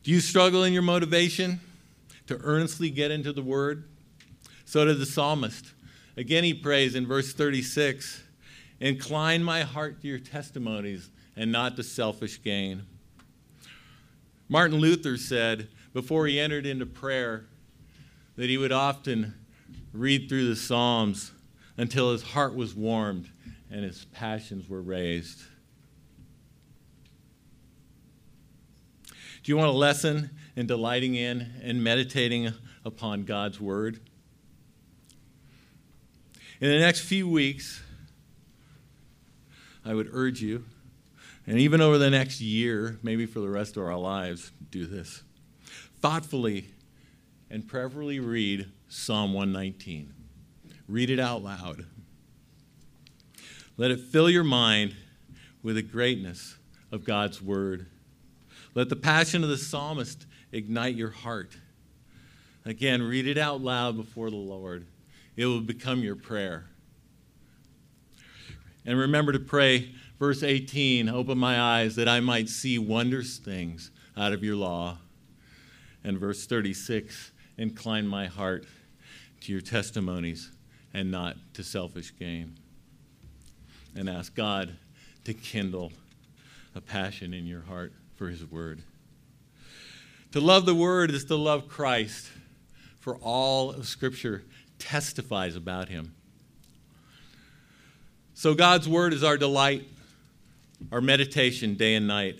Do 0.02 0.10
you 0.10 0.18
struggle 0.18 0.64
in 0.64 0.72
your 0.72 0.82
motivation 0.82 1.60
to 2.26 2.36
earnestly 2.42 2.90
get 2.90 3.12
into 3.12 3.32
the 3.32 3.42
word? 3.42 3.84
So 4.64 4.84
did 4.86 4.98
the 4.98 5.06
psalmist. 5.06 5.72
Again, 6.16 6.42
he 6.42 6.54
prays 6.54 6.96
in 6.96 7.06
verse 7.06 7.32
36 7.32 8.24
Incline 8.80 9.44
my 9.44 9.62
heart 9.62 10.00
to 10.00 10.08
your 10.08 10.18
testimonies 10.18 11.10
and 11.36 11.52
not 11.52 11.76
to 11.76 11.82
selfish 11.84 12.42
gain. 12.42 12.82
Martin 14.48 14.78
Luther 14.78 15.16
said 15.16 15.68
before 15.92 16.26
he 16.26 16.38
entered 16.38 16.66
into 16.66 16.86
prayer 16.86 17.46
that 18.36 18.48
he 18.48 18.58
would 18.58 18.72
often 18.72 19.34
read 19.92 20.28
through 20.28 20.48
the 20.48 20.56
Psalms 20.56 21.32
until 21.76 22.12
his 22.12 22.22
heart 22.22 22.54
was 22.54 22.74
warmed 22.74 23.28
and 23.70 23.84
his 23.84 24.04
passions 24.06 24.68
were 24.68 24.82
raised. 24.82 25.42
Do 29.42 29.52
you 29.52 29.56
want 29.56 29.68
a 29.68 29.72
lesson 29.72 30.30
in 30.54 30.66
delighting 30.66 31.14
in 31.14 31.52
and 31.62 31.82
meditating 31.82 32.52
upon 32.84 33.24
God's 33.24 33.60
Word? 33.60 34.00
In 36.60 36.70
the 36.70 36.78
next 36.78 37.00
few 37.00 37.28
weeks, 37.28 37.82
I 39.84 39.94
would 39.94 40.08
urge 40.12 40.40
you, 40.40 40.64
and 41.46 41.58
even 41.58 41.80
over 41.80 41.98
the 41.98 42.10
next 42.10 42.40
year, 42.40 42.98
maybe 43.02 43.26
for 43.26 43.40
the 43.40 43.48
rest 43.48 43.76
of 43.76 43.84
our 43.84 43.96
lives, 43.96 44.50
do 44.70 44.86
this. 44.86 45.22
Thoughtfully 46.00 46.68
and 47.50 47.66
prayerfully 47.66 48.20
read 48.20 48.70
Psalm 48.88 49.32
119. 49.32 50.12
Read 50.88 51.10
it 51.10 51.20
out 51.20 51.42
loud. 51.42 51.86
Let 53.76 53.90
it 53.90 54.00
fill 54.00 54.30
your 54.30 54.44
mind 54.44 54.96
with 55.62 55.76
the 55.76 55.82
greatness 55.82 56.56
of 56.90 57.04
God's 57.04 57.42
word. 57.42 57.86
Let 58.74 58.88
the 58.88 58.96
passion 58.96 59.42
of 59.42 59.48
the 59.48 59.58
psalmist 59.58 60.26
ignite 60.52 60.94
your 60.96 61.10
heart. 61.10 61.56
Again, 62.64 63.02
read 63.02 63.26
it 63.26 63.38
out 63.38 63.60
loud 63.60 63.96
before 63.96 64.30
the 64.30 64.36
Lord. 64.36 64.86
It 65.36 65.46
will 65.46 65.60
become 65.60 66.00
your 66.00 66.16
prayer. 66.16 66.66
And 68.84 68.98
remember 68.98 69.32
to 69.32 69.38
pray, 69.38 69.92
verse 70.18 70.42
18 70.42 71.08
Open 71.08 71.38
my 71.38 71.60
eyes 71.60 71.96
that 71.96 72.08
I 72.08 72.20
might 72.20 72.48
see 72.48 72.78
wondrous 72.78 73.38
things 73.38 73.90
out 74.16 74.32
of 74.32 74.42
your 74.42 74.56
law. 74.56 74.98
And 76.04 76.18
verse 76.18 76.46
36 76.46 77.32
Incline 77.58 78.06
my 78.06 78.26
heart 78.26 78.66
to 79.40 79.52
your 79.52 79.60
testimonies 79.60 80.50
and 80.92 81.10
not 81.10 81.36
to 81.54 81.62
selfish 81.62 82.12
gain. 82.18 82.56
And 83.94 84.08
ask 84.08 84.34
God 84.34 84.76
to 85.24 85.34
kindle 85.34 85.92
a 86.74 86.80
passion 86.80 87.32
in 87.32 87.46
your 87.46 87.62
heart 87.62 87.92
for 88.14 88.28
His 88.28 88.44
Word. 88.44 88.82
To 90.32 90.40
love 90.40 90.66
the 90.66 90.74
Word 90.74 91.10
is 91.10 91.24
to 91.26 91.36
love 91.36 91.68
Christ, 91.68 92.28
for 93.00 93.16
all 93.16 93.70
of 93.70 93.86
Scripture 93.86 94.44
testifies 94.78 95.56
about 95.56 95.88
Him. 95.88 96.14
So 98.34 98.54
God's 98.54 98.86
Word 98.86 99.14
is 99.14 99.24
our 99.24 99.38
delight, 99.38 99.88
our 100.92 101.00
meditation 101.00 101.74
day 101.74 101.94
and 101.94 102.06
night. 102.06 102.38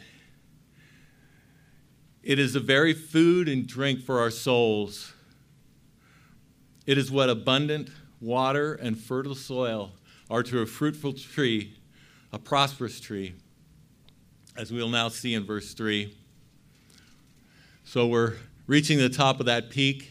It 2.23 2.39
is 2.39 2.55
the 2.55 2.61
very 2.61 2.93
food 2.93 3.49
and 3.49 3.67
drink 3.67 4.03
for 4.03 4.19
our 4.19 4.31
souls. 4.31 5.13
It 6.87 6.99
is 6.99 7.11
what 7.11 7.31
abundant 7.31 7.91
water 8.21 8.75
and 8.75 8.99
fertile 8.99 9.35
soil 9.35 9.93
are 10.31 10.43
to 10.43 10.61
a 10.61 10.67
fruitful 10.67 11.13
tree, 11.13 11.75
a 12.33 12.39
prosperous 12.39 13.01
tree, 13.01 13.35
as 14.57 14.73
we'll 14.73 14.89
now 14.89 15.09
see 15.09 15.35
in 15.35 15.45
verse 15.45 15.75
3. 15.75 16.17
So 17.85 18.07
we're 18.07 18.35
reaching 18.67 18.99
the 18.99 19.09
top 19.09 19.39
of 19.39 19.47
that 19.47 19.71
peak, 19.71 20.11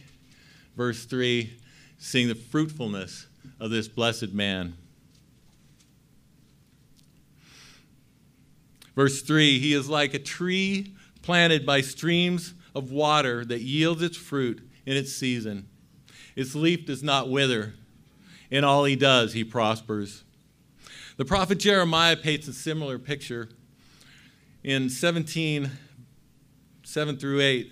verse 0.77 1.03
3, 1.05 1.51
seeing 1.98 2.29
the 2.29 2.36
fruitfulness 2.36 3.27
of 3.60 3.72
this 3.72 3.88
blessed 3.88 4.32
man. 4.32 4.75
Verse 8.95 9.21
3 9.21 9.59
He 9.59 9.73
is 9.73 9.89
like 9.89 10.13
a 10.13 10.19
tree 10.19 10.95
planted 11.21 11.65
by 11.65 11.81
streams 11.81 12.53
of 12.73 12.91
water 12.91 13.45
that 13.45 13.61
yields 13.61 14.01
its 14.01 14.17
fruit 14.17 14.67
in 14.85 14.95
its 14.95 15.13
season. 15.13 15.67
Its 16.35 16.55
leaf 16.55 16.85
does 16.85 17.03
not 17.03 17.29
wither. 17.29 17.73
In 18.51 18.63
all 18.63 18.85
he 18.85 18.95
does, 18.95 19.33
he 19.33 19.43
prospers. 19.43 20.23
The 21.17 21.25
prophet 21.25 21.59
Jeremiah 21.59 22.17
paints 22.17 22.47
a 22.47 22.53
similar 22.53 22.99
picture. 22.99 23.49
In 24.63 24.89
17, 24.89 25.71
7 26.83 27.17
through 27.17 27.41
8, 27.41 27.71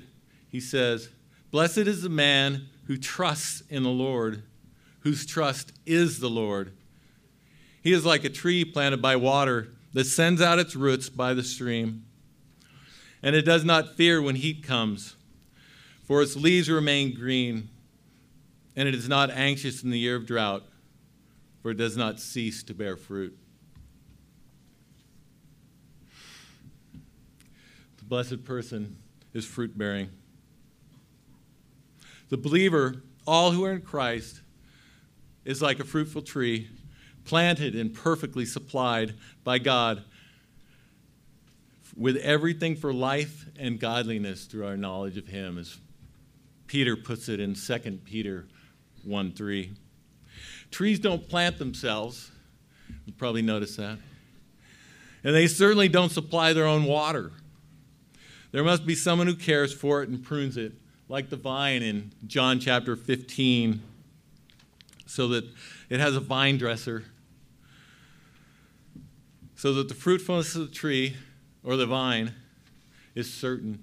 he 0.50 0.60
says, 0.60 1.10
Blessed 1.52 1.80
is 1.80 2.02
the 2.02 2.10
man 2.10 2.70
who 2.88 2.98
trusts 2.98 3.64
in 3.70 3.84
the 3.84 3.90
Lord, 3.90 4.44
whose 5.02 5.26
trust 5.26 5.74
is 5.86 6.20
the 6.20 6.30
Lord. 6.30 6.74
He 7.82 7.92
is 7.92 8.06
like 8.06 8.24
a 8.24 8.30
tree 8.30 8.64
planted 8.64 9.02
by 9.02 9.18
water 9.18 9.70
that 9.94 10.06
sends 10.06 10.42
out 10.42 10.60
its 10.60 10.76
roots 10.76 11.10
by 11.10 11.34
the 11.34 11.44
stream. 11.44 12.06
And 13.22 13.36
it 13.36 13.44
does 13.44 13.64
not 13.64 13.96
fear 13.96 14.22
when 14.22 14.36
heat 14.36 14.64
comes, 14.64 15.16
for 16.04 16.22
its 16.22 16.36
leaves 16.36 16.70
remain 16.70 17.16
green, 17.16 17.70
and 18.76 18.88
it 18.88 18.96
is 18.96 19.08
not 19.08 19.30
anxious 19.30 19.84
in 19.84 19.92
the 19.92 20.00
year 20.00 20.16
of 20.16 20.26
drought, 20.26 20.64
for 21.62 21.72
it 21.72 21.78
does 21.78 21.96
not 21.96 22.20
cease 22.20 22.64
to 22.64 22.74
bear 22.74 22.98
fruit. 22.98 23.38
The 27.98 28.04
blessed 28.04 28.44
person 28.44 28.98
is 29.34 29.46
fruit 29.46 29.78
bearing. 29.78 30.10
The 32.30 32.38
believer, 32.38 33.04
all 33.26 33.52
who 33.52 33.64
are 33.64 33.72
in 33.72 33.82
Christ, 33.82 34.42
is 35.46 35.62
like 35.62 35.80
a 35.80 35.84
fruitful 35.86 36.24
tree 36.24 36.68
planted 37.26 37.76
and 37.76 37.94
perfectly 37.94 38.46
supplied 38.46 39.14
by 39.44 39.60
God 39.60 40.04
with 41.96 42.18
everything 42.18 42.76
for 42.76 42.94
life 42.94 43.46
and 43.58 43.80
godliness 43.80 44.46
through 44.46 44.66
our 44.66 44.78
knowledge 44.78 45.18
of 45.18 45.28
Him, 45.28 45.58
as 45.58 45.78
Peter 46.68 46.96
puts 46.96 47.30
it 47.30 47.40
in 47.40 47.54
2 47.54 48.00
Peter 48.04 48.48
1 49.04 49.32
3. 49.34 49.72
Trees 50.72 51.00
don't 51.00 51.28
plant 51.30 51.60
themselves. 51.60 52.32
You 53.06 53.14
probably 53.14 53.44
noticed 53.44 53.78
that. 53.78 54.00
And 55.24 55.36
they 55.36 55.48
certainly 55.48 55.88
don't 55.88 56.12
supply 56.12 56.54
their 56.54 56.66
own 56.66 56.86
water. 56.86 57.32
There 58.52 58.64
must 58.64 58.86
be 58.86 58.96
someone 58.96 59.28
who 59.28 59.36
cares 59.36 59.74
for 59.74 60.04
it 60.04 60.10
and 60.10 60.24
prunes 60.24 60.58
it, 60.58 60.74
like 61.10 61.30
the 61.30 61.38
vine 61.38 61.82
in 61.82 62.12
John 62.28 62.60
chapter 62.60 62.96
15, 62.96 63.82
so 65.06 65.28
that 65.30 65.46
it 65.90 66.00
has 66.00 66.16
a 66.16 66.20
vine 66.20 66.58
dresser 66.58 67.06
so 69.64 69.72
that 69.72 69.88
the 69.88 69.96
fruitfulness 69.96 70.56
of 70.56 70.68
the 70.68 70.76
tree 70.76 71.16
or 71.64 71.78
the 71.78 71.86
vine 71.86 72.34
is 73.16 73.34
certain. 73.34 73.82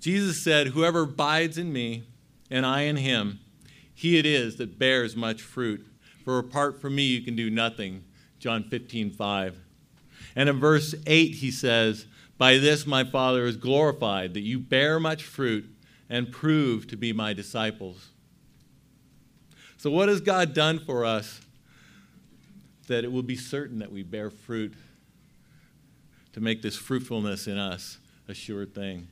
Jesus 0.00 0.42
said, 0.42 0.66
Whoever 0.66 1.02
abides 1.02 1.56
in 1.56 1.72
me 1.72 2.02
and 2.50 2.66
I 2.66 2.80
in 2.80 2.96
him, 2.96 3.38
he 3.94 4.18
it 4.18 4.26
is 4.26 4.56
that 4.56 4.76
bears 4.76 5.14
much 5.14 5.40
fruit. 5.40 5.86
For 6.24 6.40
apart 6.40 6.80
from 6.80 6.96
me, 6.96 7.04
you 7.04 7.22
can 7.22 7.36
do 7.36 7.48
nothing. 7.48 8.02
John 8.40 8.64
15, 8.64 9.12
5. 9.12 9.56
And 10.34 10.48
in 10.48 10.58
verse 10.58 10.96
8, 11.06 11.36
he 11.36 11.52
says, 11.52 12.06
By 12.36 12.58
this 12.58 12.88
my 12.88 13.04
Father 13.04 13.46
is 13.46 13.56
glorified, 13.56 14.34
that 14.34 14.40
you 14.40 14.58
bear 14.58 14.98
much 14.98 15.22
fruit 15.22 15.70
and 16.10 16.32
prove 16.32 16.88
to 16.88 16.96
be 16.96 17.12
my 17.12 17.32
disciples. 17.32 18.08
So, 19.76 19.92
what 19.92 20.08
has 20.08 20.20
God 20.20 20.54
done 20.54 20.80
for 20.80 21.04
us 21.04 21.40
that 22.86 23.04
it 23.04 23.12
will 23.12 23.22
be 23.22 23.36
certain 23.36 23.78
that 23.80 23.92
we 23.92 24.02
bear 24.02 24.30
fruit 24.30 24.74
to 26.32 26.40
make 26.40 26.62
this 26.62 26.76
fruitfulness 26.76 27.46
in 27.46 27.58
us 27.58 27.98
a 28.28 28.34
sure 28.34 28.66
thing. 28.66 29.08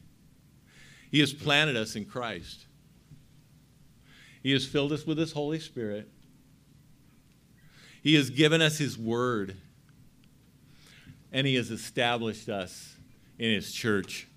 He 1.10 1.20
has 1.20 1.32
planted 1.32 1.76
us 1.76 1.96
in 1.96 2.04
Christ. 2.04 2.66
He 4.42 4.52
has 4.52 4.66
filled 4.66 4.92
us 4.92 5.06
with 5.06 5.16
His 5.16 5.32
Holy 5.32 5.58
Spirit. 5.58 6.08
He 8.02 8.14
has 8.16 8.30
given 8.30 8.60
us 8.60 8.78
His 8.78 8.98
Word. 8.98 9.56
And 11.32 11.46
He 11.46 11.54
has 11.54 11.70
established 11.70 12.48
us 12.48 12.96
in 13.38 13.50
His 13.52 13.72
church, 13.72 14.28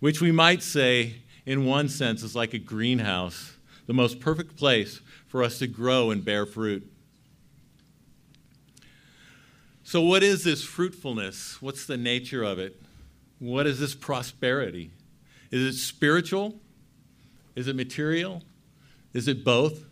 which 0.00 0.20
we 0.20 0.32
might 0.32 0.62
say, 0.62 1.16
in 1.44 1.66
one 1.66 1.88
sense, 1.88 2.22
is 2.22 2.36
like 2.36 2.54
a 2.54 2.58
greenhouse, 2.58 3.52
the 3.86 3.92
most 3.92 4.20
perfect 4.20 4.56
place 4.56 5.00
for 5.26 5.42
us 5.42 5.58
to 5.58 5.66
grow 5.66 6.10
and 6.10 6.24
bear 6.24 6.46
fruit. 6.46 6.90
So, 9.88 10.02
what 10.02 10.22
is 10.22 10.44
this 10.44 10.62
fruitfulness? 10.62 11.62
What's 11.62 11.86
the 11.86 11.96
nature 11.96 12.42
of 12.44 12.58
it? 12.58 12.78
What 13.38 13.66
is 13.66 13.80
this 13.80 13.94
prosperity? 13.94 14.90
Is 15.50 15.62
it 15.62 15.78
spiritual? 15.78 16.60
Is 17.56 17.68
it 17.68 17.74
material? 17.74 18.42
Is 19.14 19.28
it 19.28 19.46
both? 19.46 19.86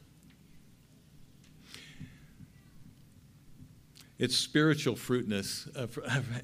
It's 4.18 4.37
spiritual 4.37 4.96
fruitness. 4.96 5.66
Uh, 5.74 5.87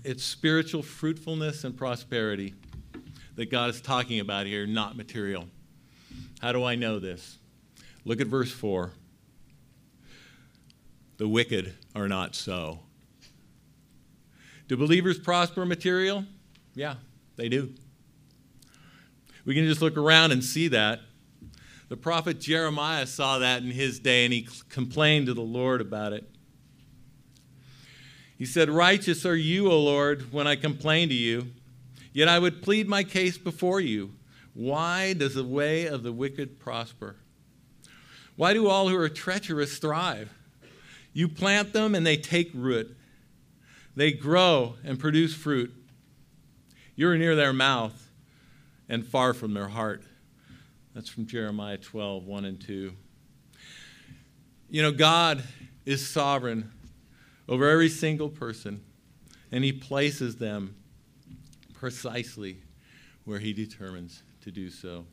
it's 0.02 0.24
spiritual 0.24 0.82
fruitfulness 0.82 1.64
and 1.64 1.76
prosperity 1.76 2.54
that 3.34 3.50
God 3.50 3.68
is 3.68 3.82
talking 3.82 4.20
about 4.20 4.46
here, 4.46 4.66
not 4.66 4.96
material. 4.96 5.46
How 6.40 6.52
do 6.52 6.64
I 6.64 6.74
know 6.74 6.98
this? 6.98 7.36
Look 8.06 8.22
at 8.22 8.28
verse 8.28 8.50
4. 8.50 8.92
The 11.18 11.28
wicked 11.28 11.74
are 11.94 12.08
not 12.08 12.34
so. 12.34 12.78
Do 14.68 14.76
believers 14.76 15.18
prosper 15.18 15.66
material? 15.66 16.24
Yeah, 16.74 16.94
they 17.36 17.48
do. 17.48 17.74
We 19.44 19.54
can 19.54 19.66
just 19.66 19.82
look 19.82 19.96
around 19.96 20.32
and 20.32 20.42
see 20.42 20.68
that. 20.68 21.00
The 21.88 21.96
prophet 21.96 22.40
Jeremiah 22.40 23.06
saw 23.06 23.38
that 23.40 23.62
in 23.62 23.70
his 23.70 23.98
day 23.98 24.24
and 24.24 24.32
he 24.32 24.48
complained 24.70 25.26
to 25.26 25.34
the 25.34 25.42
Lord 25.42 25.80
about 25.80 26.12
it. 26.12 26.28
He 28.38 28.46
said, 28.46 28.70
Righteous 28.70 29.26
are 29.26 29.36
you, 29.36 29.70
O 29.70 29.78
Lord, 29.78 30.32
when 30.32 30.46
I 30.46 30.56
complain 30.56 31.08
to 31.10 31.14
you, 31.14 31.48
yet 32.12 32.28
I 32.28 32.38
would 32.38 32.62
plead 32.62 32.88
my 32.88 33.04
case 33.04 33.36
before 33.36 33.80
you. 33.80 34.12
Why 34.54 35.12
does 35.12 35.34
the 35.34 35.44
way 35.44 35.86
of 35.86 36.02
the 36.02 36.12
wicked 36.12 36.58
prosper? 36.58 37.16
Why 38.36 38.54
do 38.54 38.68
all 38.68 38.88
who 38.88 38.96
are 38.96 39.08
treacherous 39.08 39.78
thrive? 39.78 40.32
You 41.12 41.28
plant 41.28 41.72
them 41.72 41.94
and 41.94 42.06
they 42.06 42.16
take 42.16 42.50
root. 42.54 42.96
They 43.94 44.12
grow 44.12 44.76
and 44.84 44.98
produce 44.98 45.34
fruit. 45.34 45.72
You're 46.94 47.16
near 47.16 47.36
their 47.36 47.52
mouth 47.52 48.10
and 48.88 49.06
far 49.06 49.34
from 49.34 49.54
their 49.54 49.68
heart. 49.68 50.02
That's 50.94 51.08
from 51.08 51.26
Jeremiah 51.26 51.78
12, 51.78 52.24
1 52.24 52.44
and 52.44 52.60
2. 52.60 52.92
You 54.68 54.82
know, 54.82 54.92
God 54.92 55.42
is 55.84 56.06
sovereign 56.06 56.70
over 57.48 57.68
every 57.68 57.88
single 57.88 58.28
person, 58.28 58.82
and 59.50 59.64
He 59.64 59.72
places 59.72 60.36
them 60.36 60.76
precisely 61.74 62.58
where 63.24 63.38
He 63.38 63.52
determines 63.52 64.22
to 64.42 64.50
do 64.50 64.70
so. 64.70 65.06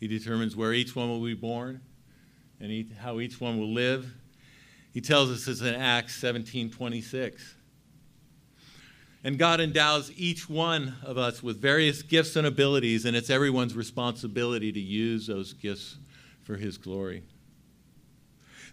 He 0.00 0.08
determines 0.08 0.56
where 0.56 0.72
each 0.72 0.94
one 0.94 1.08
will 1.08 1.24
be 1.24 1.34
born 1.34 1.80
and 2.60 2.92
how 2.98 3.20
each 3.20 3.40
one 3.40 3.58
will 3.58 3.72
live 3.72 4.12
he 4.94 5.00
tells 5.00 5.28
us 5.28 5.46
this 5.46 5.60
in 5.60 5.74
Acts 5.74 6.14
17 6.14 6.70
26. 6.70 7.56
And 9.24 9.38
God 9.38 9.60
endows 9.60 10.12
each 10.16 10.48
one 10.48 10.94
of 11.02 11.18
us 11.18 11.42
with 11.42 11.60
various 11.60 12.02
gifts 12.02 12.36
and 12.36 12.46
abilities, 12.46 13.04
and 13.04 13.16
it's 13.16 13.28
everyone's 13.28 13.74
responsibility 13.74 14.70
to 14.70 14.80
use 14.80 15.26
those 15.26 15.52
gifts 15.52 15.96
for 16.44 16.56
His 16.56 16.78
glory. 16.78 17.24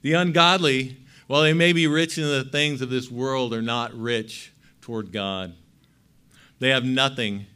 The 0.03 0.13
ungodly, 0.13 0.97
while 1.25 1.41
they 1.41 1.53
may 1.53 1.73
be 1.73 1.87
rich 1.87 2.19
in 2.19 2.25
the 2.25 2.43
things 2.43 2.81
of 2.81 2.91
this 2.91 3.09
world, 3.09 3.51
are 3.51 3.61
not 3.61 3.91
rich 3.93 4.53
toward 4.81 5.11
God. 5.11 5.55
They 6.59 6.69
have 6.69 6.85
nothing 6.85 7.47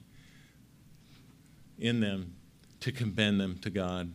in 1.77 1.99
them 1.99 2.33
to 2.79 2.91
commend 2.91 3.39
them 3.39 3.59
to 3.59 3.69
God. 3.69 4.11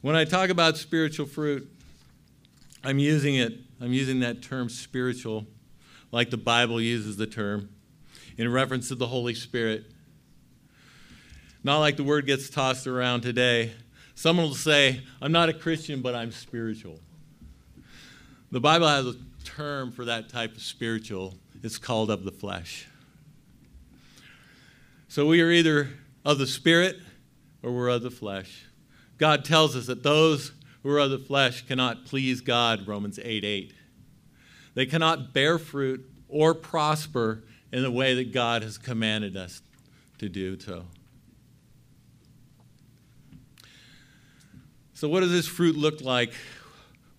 When 0.00 0.16
I 0.16 0.24
talk 0.24 0.48
about 0.48 0.78
spiritual 0.78 1.26
fruit, 1.26 1.68
I'm 2.84 2.98
using 2.98 3.36
it, 3.36 3.52
I'm 3.80 3.92
using 3.92 4.20
that 4.20 4.42
term 4.42 4.68
spiritual 4.68 5.46
like 6.10 6.30
the 6.30 6.36
Bible 6.36 6.80
uses 6.80 7.16
the 7.16 7.26
term 7.26 7.70
in 8.36 8.50
reference 8.52 8.88
to 8.88 8.94
the 8.94 9.06
Holy 9.06 9.34
Spirit. 9.34 9.86
Not 11.64 11.78
like 11.78 11.96
the 11.96 12.04
word 12.04 12.26
gets 12.26 12.50
tossed 12.50 12.86
around 12.86 13.22
today. 13.22 13.72
Someone 14.14 14.46
will 14.46 14.54
say, 14.54 15.02
I'm 15.20 15.32
not 15.32 15.48
a 15.48 15.54
Christian, 15.54 16.02
but 16.02 16.14
I'm 16.14 16.32
spiritual. 16.32 16.98
The 18.50 18.60
Bible 18.60 18.88
has 18.88 19.06
a 19.06 19.14
term 19.44 19.92
for 19.92 20.04
that 20.04 20.28
type 20.28 20.56
of 20.56 20.62
spiritual. 20.62 21.34
It's 21.62 21.78
called 21.78 22.10
of 22.10 22.24
the 22.24 22.32
flesh. 22.32 22.86
So 25.08 25.26
we 25.26 25.40
are 25.40 25.50
either 25.50 25.90
of 26.24 26.38
the 26.38 26.46
Spirit 26.46 26.96
or 27.62 27.72
we're 27.72 27.88
of 27.88 28.02
the 28.02 28.10
flesh. 28.10 28.66
God 29.18 29.44
tells 29.44 29.76
us 29.76 29.86
that 29.86 30.02
those 30.02 30.52
who 30.82 30.90
are 30.90 30.98
of 30.98 31.10
the 31.10 31.18
flesh 31.18 31.66
cannot 31.66 32.04
please 32.04 32.40
God, 32.40 32.86
Romans 32.86 33.18
8 33.22 33.44
8. 33.44 33.74
They 34.74 34.86
cannot 34.86 35.32
bear 35.32 35.58
fruit 35.58 36.08
or 36.28 36.54
prosper 36.54 37.44
in 37.70 37.82
the 37.82 37.90
way 37.90 38.14
that 38.14 38.32
God 38.32 38.62
has 38.62 38.78
commanded 38.78 39.36
us 39.36 39.62
to 40.18 40.28
do 40.28 40.58
so. 40.58 40.84
So, 44.94 45.08
what 45.08 45.20
does 45.20 45.32
this 45.32 45.46
fruit 45.46 45.76
look 45.76 46.00
like? 46.00 46.32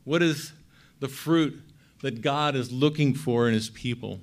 What 0.04 0.22
is 0.22 0.54
the 1.00 1.08
fruit 1.08 1.62
that 2.02 2.22
God 2.22 2.56
is 2.56 2.72
looking 2.72 3.14
for 3.14 3.48
in 3.48 3.54
his 3.54 3.70
people? 3.70 4.20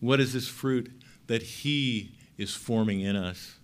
What 0.00 0.20
is 0.20 0.32
this 0.32 0.48
fruit 0.48 0.90
that 1.26 1.42
he 1.42 2.12
is 2.36 2.54
forming 2.54 3.00
in 3.00 3.16
us? 3.16 3.56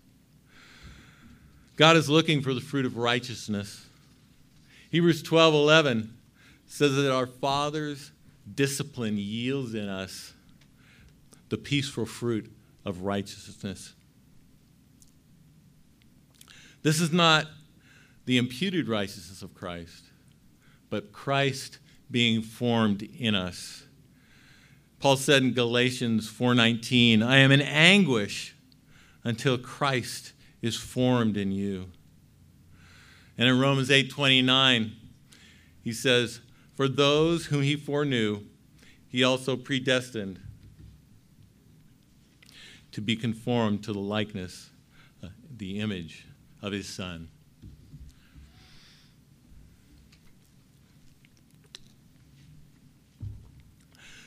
God 1.77 1.97
is 1.97 2.09
looking 2.09 2.41
for 2.41 2.55
the 2.55 2.61
fruit 2.61 2.87
of 2.87 2.97
righteousness. 2.97 3.87
Hebrews 4.91 5.23
12 5.23 5.55
11 5.55 6.17
says 6.67 6.95
that 6.97 7.13
our 7.13 7.27
fathers' 7.27 8.13
discipline 8.55 9.19
yields 9.19 9.75
in 9.75 9.89
us 9.89 10.33
the 11.49 11.57
peaceful 11.57 12.07
fruit 12.07 12.51
of 12.85 13.03
righteousness. 13.03 13.93
This 16.83 17.01
is 17.01 17.13
not 17.13 17.47
the 18.27 18.39
imputed 18.39 18.89
righteousness 18.89 19.43
of 19.43 19.55
Christ, 19.55 20.05
but 20.91 21.13
Christ 21.13 21.79
being 22.11 22.43
formed 22.43 23.03
in 23.03 23.35
us. 23.35 23.85
Paul 25.01 25.17
said 25.17 25.43
in 25.43 25.53
Galatians 25.53 26.29
4:19, 26.29 27.23
"I 27.23 27.39
am 27.39 27.51
in 27.51 27.61
anguish 27.61 28.55
until 29.25 29.59
Christ 29.59 30.33
is 30.65 30.77
formed 30.77 31.37
in 31.37 31.53
you." 31.53 31.91
And 33.37 33.49
in 33.49 33.59
Romans 33.59 33.91
8:29, 33.91 34.93
he 35.83 35.93
says, 35.93 36.41
"For 36.75 36.89
those 36.89 37.47
whom 37.47 37.63
he 37.63 37.77
foreknew, 37.77 38.45
he 39.09 39.23
also 39.23 39.57
predestined 39.57 40.41
to 42.93 43.01
be 43.01 43.15
conformed 43.15 43.83
to 43.85 43.93
the 43.93 44.01
likeness, 44.01 44.71
uh, 45.23 45.29
the 45.55 45.81
image 45.81 46.25
of 46.63 46.73
his 46.73 46.89
son." 46.89 47.29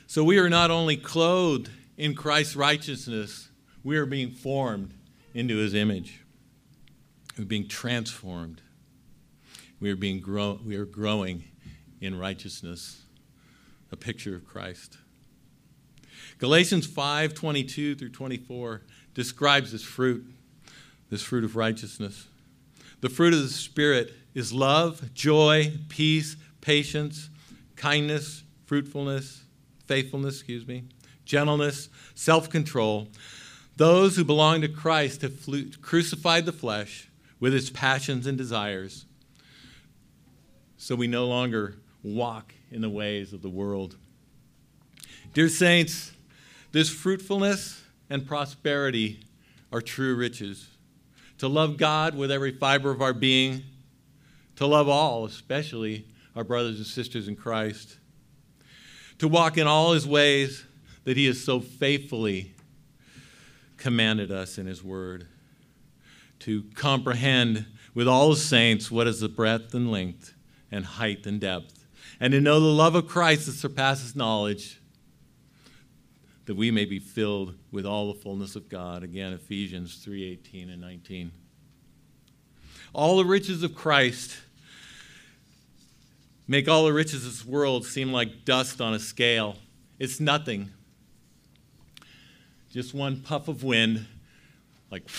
So 0.06 0.24
we 0.24 0.38
are 0.38 0.48
not 0.48 0.70
only 0.70 0.96
clothed 0.96 1.70
in 1.96 2.14
Christ's 2.14 2.56
righteousness, 2.56 3.48
we 3.82 3.96
are 3.96 4.06
being 4.06 4.30
formed 4.30 4.94
into 5.34 5.56
his 5.56 5.74
image. 5.74 6.20
We're 7.38 7.44
being 7.44 7.68
transformed. 7.68 8.60
We 9.80 9.90
are, 9.90 9.96
being 9.96 10.20
grow- 10.20 10.60
we 10.64 10.76
are 10.76 10.84
growing 10.84 11.44
in 12.00 12.18
righteousness, 12.18 13.02
a 13.92 13.96
picture 13.96 14.34
of 14.34 14.44
Christ. 14.44 14.98
Galatians 16.38 16.86
5 16.86 17.34
22 17.34 17.94
through 17.94 18.10
24 18.10 18.82
describes 19.14 19.72
this 19.72 19.84
fruit, 19.84 20.24
this 21.10 21.22
fruit 21.22 21.44
of 21.44 21.56
righteousness. 21.56 22.26
The 23.00 23.08
fruit 23.08 23.34
of 23.34 23.42
the 23.42 23.48
Spirit 23.48 24.12
is 24.34 24.52
love, 24.52 25.14
joy, 25.14 25.72
peace, 25.88 26.36
patience, 26.60 27.30
kindness, 27.76 28.42
fruitfulness 28.66 29.42
faithfulness, 29.88 30.34
excuse 30.36 30.66
me, 30.66 30.84
gentleness, 31.24 31.88
self 32.14 32.48
control. 32.48 33.08
Those 33.76 34.16
who 34.16 34.24
belong 34.24 34.60
to 34.60 34.68
Christ 34.68 35.22
have 35.22 35.34
crucified 35.80 36.46
the 36.46 36.52
flesh 36.52 37.07
with 37.40 37.54
its 37.54 37.70
passions 37.70 38.26
and 38.26 38.36
desires, 38.36 39.04
so 40.76 40.94
we 40.94 41.06
no 41.06 41.26
longer 41.26 41.76
walk 42.02 42.54
in 42.70 42.80
the 42.80 42.88
ways 42.88 43.32
of 43.32 43.42
the 43.42 43.48
world. 43.48 43.96
Dear 45.34 45.48
saints, 45.48 46.12
this 46.72 46.90
fruitfulness 46.90 47.82
and 48.10 48.26
prosperity 48.26 49.20
are 49.72 49.80
true 49.80 50.14
riches. 50.14 50.68
To 51.38 51.48
love 51.48 51.76
God 51.76 52.16
with 52.16 52.30
every 52.30 52.50
fiber 52.50 52.90
of 52.90 53.00
our 53.00 53.12
being, 53.12 53.62
to 54.56 54.66
love 54.66 54.88
all, 54.88 55.24
especially 55.24 56.06
our 56.34 56.42
brothers 56.42 56.78
and 56.78 56.86
sisters 56.86 57.28
in 57.28 57.36
Christ, 57.36 57.98
to 59.18 59.28
walk 59.28 59.56
in 59.56 59.66
all 59.66 59.92
his 59.92 60.06
ways 60.06 60.64
that 61.04 61.16
he 61.16 61.26
has 61.26 61.42
so 61.42 61.60
faithfully 61.60 62.54
commanded 63.76 64.32
us 64.32 64.58
in 64.58 64.66
his 64.66 64.82
word, 64.82 65.26
to 66.48 66.62
comprehend 66.74 67.66
with 67.92 68.08
all 68.08 68.30
the 68.30 68.36
saints 68.36 68.90
what 68.90 69.06
is 69.06 69.20
the 69.20 69.28
breadth 69.28 69.74
and 69.74 69.92
length 69.92 70.32
and 70.72 70.82
height 70.82 71.26
and 71.26 71.42
depth, 71.42 71.86
and 72.18 72.32
to 72.32 72.40
know 72.40 72.58
the 72.58 72.66
love 72.66 72.94
of 72.94 73.06
Christ 73.06 73.44
that 73.44 73.52
surpasses 73.52 74.16
knowledge, 74.16 74.80
that 76.46 76.54
we 76.54 76.70
may 76.70 76.86
be 76.86 76.98
filled 76.98 77.52
with 77.70 77.84
all 77.84 78.10
the 78.10 78.18
fullness 78.18 78.56
of 78.56 78.70
God. 78.70 79.02
Again, 79.02 79.34
Ephesians 79.34 79.96
3:18 79.96 80.70
and 80.70 80.80
19. 80.80 81.32
All 82.94 83.18
the 83.18 83.26
riches 83.26 83.62
of 83.62 83.74
Christ 83.74 84.38
make 86.46 86.66
all 86.66 86.86
the 86.86 86.94
riches 86.94 87.26
of 87.26 87.32
this 87.32 87.44
world 87.44 87.84
seem 87.84 88.10
like 88.10 88.46
dust 88.46 88.80
on 88.80 88.94
a 88.94 88.98
scale. 88.98 89.58
It's 89.98 90.18
nothing. 90.18 90.70
Just 92.72 92.94
one 92.94 93.20
puff 93.20 93.48
of 93.48 93.62
wind, 93.62 94.06
like, 94.90 95.10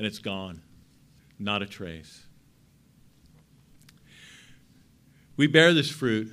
and 0.00 0.06
it's 0.06 0.18
gone. 0.18 0.62
Not 1.38 1.60
a 1.60 1.66
trace. 1.66 2.24
We 5.36 5.46
bear 5.46 5.74
this 5.74 5.90
fruit, 5.90 6.32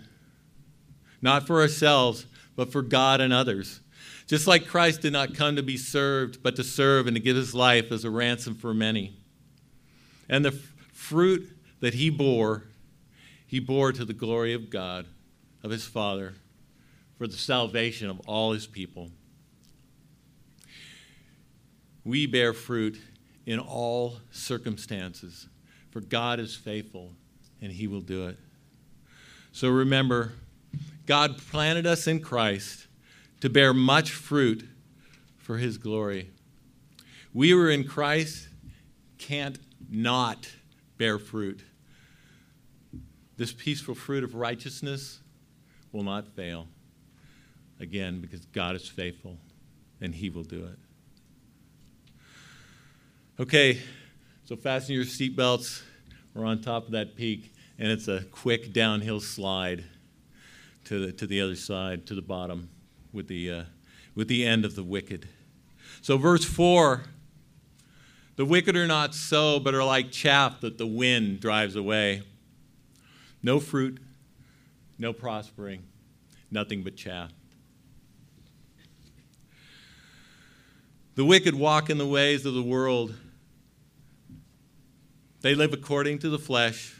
not 1.21 1.45
for 1.45 1.59
ourselves, 1.59 2.27
but 2.55 2.71
for 2.71 2.81
God 2.81 3.19
and 3.19 3.33
others. 3.33 3.81
Just 4.25 4.47
like 4.47 4.67
Christ 4.67 5.01
did 5.01 5.11
not 5.11 5.35
come 5.35 5.57
to 5.57 5.63
be 5.63 5.75
served, 5.75 6.41
but 6.41 6.55
to 6.55 6.63
serve 6.63 7.07
and 7.07 7.17
to 7.17 7.19
give 7.21 7.35
his 7.35 7.53
life 7.53 7.91
as 7.91 8.05
a 8.05 8.09
ransom 8.09 8.55
for 8.55 8.73
many. 8.73 9.17
And 10.29 10.45
the 10.45 10.53
f- 10.53 10.73
fruit 10.93 11.49
that 11.81 11.93
he 11.93 12.09
bore 12.09 12.63
he 13.45 13.59
bore 13.59 13.91
to 13.91 14.05
the 14.05 14.13
glory 14.13 14.53
of 14.53 14.69
God, 14.69 15.07
of 15.61 15.71
his 15.71 15.85
Father, 15.85 16.35
for 17.17 17.27
the 17.27 17.35
salvation 17.35 18.09
of 18.09 18.21
all 18.27 18.53
his 18.53 18.65
people. 18.65 19.09
We 22.05 22.27
bear 22.27 22.53
fruit 22.53 22.97
in 23.47 23.57
all 23.57 24.19
circumstances, 24.29 25.47
for 25.89 26.01
God 26.01 26.39
is 26.39 26.55
faithful 26.55 27.13
and 27.59 27.71
he 27.71 27.87
will 27.87 28.01
do 28.01 28.27
it. 28.27 28.37
So 29.51 29.69
remember, 29.69 30.33
God 31.07 31.39
planted 31.39 31.87
us 31.87 32.05
in 32.05 32.21
Christ 32.21 32.85
to 33.41 33.49
bear 33.49 33.73
much 33.73 34.11
fruit 34.11 34.63
for 35.39 35.57
his 35.57 35.79
glory. 35.79 36.29
We 37.33 37.55
were 37.55 37.71
in 37.71 37.83
Christ, 37.83 38.49
can't 39.17 39.57
not 39.89 40.47
bear 40.99 41.17
fruit 41.17 41.63
this 43.37 43.53
peaceful 43.53 43.93
fruit 43.93 44.23
of 44.23 44.33
righteousness 44.33 45.19
will 45.91 46.03
not 46.03 46.27
fail. 46.27 46.67
Again, 47.79 48.19
because 48.19 48.45
God 48.47 48.75
is 48.75 48.87
faithful 48.87 49.37
and 50.01 50.13
He 50.13 50.29
will 50.31 50.43
do 50.43 50.65
it. 50.65 50.79
Okay, 53.39 53.79
so 54.45 54.55
fasten 54.55 54.95
your 54.95 55.03
seatbelts. 55.03 55.83
We're 56.33 56.43
on 56.43 56.59
top 56.59 56.87
of 56.87 56.91
that 56.93 57.15
peak, 57.15 57.53
and 57.77 57.91
it's 57.91 58.07
a 58.07 58.23
quick 58.31 58.73
downhill 58.73 59.19
slide 59.19 59.83
to 60.85 61.05
the, 61.05 61.11
to 61.11 61.27
the 61.27 61.41
other 61.41 61.55
side, 61.55 62.07
to 62.07 62.15
the 62.15 62.21
bottom, 62.23 62.67
with 63.13 63.27
the, 63.27 63.51
uh, 63.51 63.63
with 64.15 64.27
the 64.27 64.43
end 64.43 64.65
of 64.65 64.75
the 64.75 64.81
wicked. 64.81 65.27
So, 66.01 66.17
verse 66.17 66.43
4 66.43 67.03
the 68.37 68.45
wicked 68.45 68.75
are 68.75 68.87
not 68.87 69.13
so, 69.13 69.59
but 69.59 69.75
are 69.75 69.83
like 69.83 70.11
chaff 70.11 70.61
that 70.61 70.79
the 70.79 70.87
wind 70.87 71.39
drives 71.39 71.75
away. 71.75 72.23
No 73.43 73.59
fruit, 73.59 73.99
no 74.97 75.13
prospering, 75.13 75.83
nothing 76.49 76.81
but 76.81 76.95
chaff. 76.95 77.31
The 81.13 81.25
wicked 81.25 81.53
walk 81.53 81.91
in 81.91 81.99
the 81.99 82.07
ways 82.07 82.43
of 82.43 82.55
the 82.55 82.63
world. 82.63 83.13
They 85.41 85.55
live 85.55 85.73
according 85.73 86.19
to 86.19 86.29
the 86.29 86.39
flesh 86.39 86.95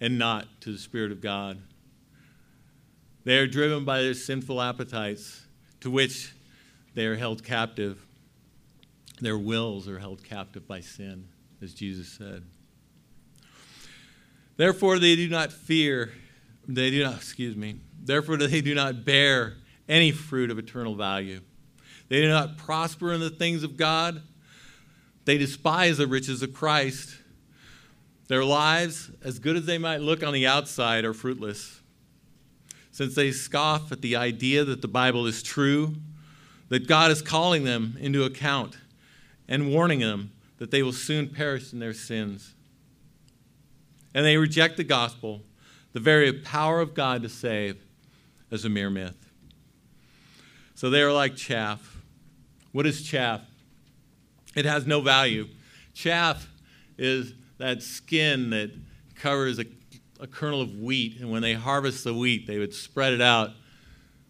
and 0.00 0.18
not 0.18 0.46
to 0.60 0.72
the 0.72 0.78
Spirit 0.78 1.10
of 1.10 1.20
God. 1.20 1.60
They 3.24 3.38
are 3.38 3.46
driven 3.46 3.84
by 3.84 4.02
their 4.02 4.14
sinful 4.14 4.60
appetites, 4.60 5.44
to 5.80 5.90
which 5.90 6.32
they 6.94 7.04
are 7.06 7.16
held 7.16 7.44
captive. 7.44 8.04
Their 9.20 9.36
wills 9.36 9.88
are 9.88 9.98
held 9.98 10.24
captive 10.24 10.66
by 10.66 10.80
sin, 10.80 11.28
as 11.60 11.74
Jesus 11.74 12.08
said. 12.08 12.44
Therefore, 14.56 14.98
they 14.98 15.14
do 15.14 15.28
not 15.28 15.52
fear, 15.52 16.12
they 16.66 16.90
do 16.90 17.04
not, 17.04 17.16
excuse 17.16 17.54
me, 17.56 17.80
therefore, 18.00 18.36
they 18.36 18.60
do 18.60 18.74
not 18.74 19.04
bear 19.04 19.56
any 19.88 20.10
fruit 20.10 20.50
of 20.50 20.58
eternal 20.58 20.94
value. 20.94 21.40
They 22.08 22.22
do 22.22 22.28
not 22.28 22.56
prosper 22.56 23.12
in 23.12 23.20
the 23.20 23.30
things 23.30 23.62
of 23.62 23.76
God. 23.76 24.22
They 25.24 25.38
despise 25.38 25.98
the 25.98 26.06
riches 26.06 26.42
of 26.42 26.54
Christ. 26.54 27.17
Their 28.28 28.44
lives, 28.44 29.10
as 29.22 29.38
good 29.38 29.56
as 29.56 29.66
they 29.66 29.78
might 29.78 30.00
look 30.00 30.22
on 30.22 30.32
the 30.32 30.46
outside, 30.46 31.04
are 31.04 31.14
fruitless. 31.14 31.80
Since 32.90 33.14
they 33.14 33.32
scoff 33.32 33.90
at 33.92 34.02
the 34.02 34.16
idea 34.16 34.64
that 34.64 34.82
the 34.82 34.88
Bible 34.88 35.26
is 35.26 35.42
true, 35.42 35.96
that 36.68 36.86
God 36.86 37.10
is 37.10 37.22
calling 37.22 37.64
them 37.64 37.96
into 38.00 38.24
account 38.24 38.76
and 39.48 39.72
warning 39.72 40.00
them 40.00 40.32
that 40.58 40.70
they 40.70 40.82
will 40.82 40.92
soon 40.92 41.28
perish 41.28 41.72
in 41.72 41.78
their 41.78 41.94
sins. 41.94 42.54
And 44.14 44.24
they 44.24 44.36
reject 44.36 44.76
the 44.76 44.84
gospel, 44.84 45.42
the 45.92 46.00
very 46.00 46.32
power 46.32 46.80
of 46.80 46.94
God 46.94 47.22
to 47.22 47.28
save, 47.28 47.82
as 48.50 48.64
a 48.64 48.68
mere 48.68 48.90
myth. 48.90 49.30
So 50.74 50.90
they 50.90 51.02
are 51.02 51.12
like 51.12 51.36
chaff 51.36 51.98
what 52.72 52.86
is 52.86 53.02
chaff? 53.02 53.40
It 54.54 54.64
has 54.64 54.86
no 54.86 55.00
value. 55.00 55.48
Chaff 55.94 56.48
is 56.96 57.34
that 57.58 57.82
skin 57.82 58.50
that 58.50 58.70
covers 59.14 59.58
a, 59.58 59.66
a, 60.20 60.26
kernel 60.26 60.60
of 60.60 60.76
wheat, 60.76 61.20
and 61.20 61.30
when 61.30 61.42
they 61.42 61.54
harvest 61.54 62.04
the 62.04 62.14
wheat, 62.14 62.46
they 62.46 62.58
would 62.58 62.72
spread 62.72 63.12
it 63.12 63.20
out 63.20 63.50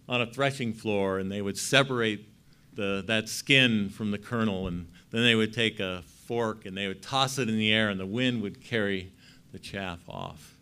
on 0.08 0.20
a 0.22 0.26
threshing 0.26 0.72
floor 0.72 1.18
and 1.18 1.30
they 1.30 1.42
would 1.42 1.58
separate 1.58 2.26
the, 2.74 3.04
that 3.06 3.28
skin 3.28 3.88
from 3.88 4.10
the 4.10 4.18
kernel, 4.18 4.66
and 4.66 4.88
then 5.10 5.22
they 5.22 5.34
would 5.34 5.52
take 5.52 5.80
a 5.80 6.02
fork 6.26 6.64
and 6.64 6.76
they 6.76 6.86
would 6.88 7.02
toss 7.02 7.38
it 7.38 7.48
in 7.48 7.56
the 7.56 7.72
air, 7.72 7.88
and 7.90 8.00
the 8.00 8.06
wind 8.06 8.42
would 8.42 8.62
carry 8.62 9.12
the 9.52 9.58
chaff 9.58 10.00
off, 10.08 10.56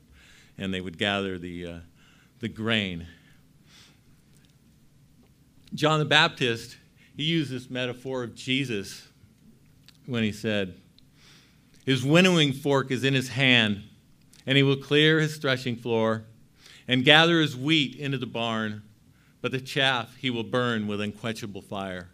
and 0.58 0.72
they 0.72 0.80
would 0.80 0.98
gather 0.98 1.38
the, 1.38 1.66
uh, 1.66 1.78
the 2.40 2.48
grain. 2.48 3.06
John 5.74 5.98
the 5.98 6.04
Baptist 6.04 6.76
he 7.16 7.22
used 7.22 7.50
this 7.50 7.70
metaphor 7.70 8.22
of 8.22 8.34
Jesus 8.34 9.08
when 10.04 10.22
he 10.22 10.32
said, 10.32 10.74
His 11.86 12.04
winnowing 12.04 12.52
fork 12.52 12.90
is 12.90 13.04
in 13.04 13.14
his 13.14 13.28
hand, 13.28 13.84
and 14.44 14.56
he 14.56 14.62
will 14.62 14.76
clear 14.76 15.20
his 15.20 15.38
threshing 15.38 15.76
floor 15.76 16.24
and 16.86 17.04
gather 17.04 17.40
his 17.40 17.56
wheat 17.56 17.96
into 17.96 18.18
the 18.18 18.26
barn, 18.26 18.82
but 19.40 19.52
the 19.52 19.60
chaff 19.60 20.16
he 20.16 20.28
will 20.28 20.44
burn 20.44 20.86
with 20.86 21.00
unquenchable 21.00 21.62
fire. 21.62 22.10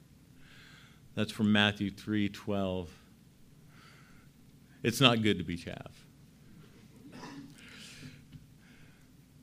That's 1.15 1.33
from 1.33 1.51
Matthew 1.51 1.91
3:12. 1.91 2.89
It's 4.83 5.01
not 5.01 5.23
good 5.23 5.39
to 5.39 5.45
be 5.45 5.57
chaff. 5.57 6.07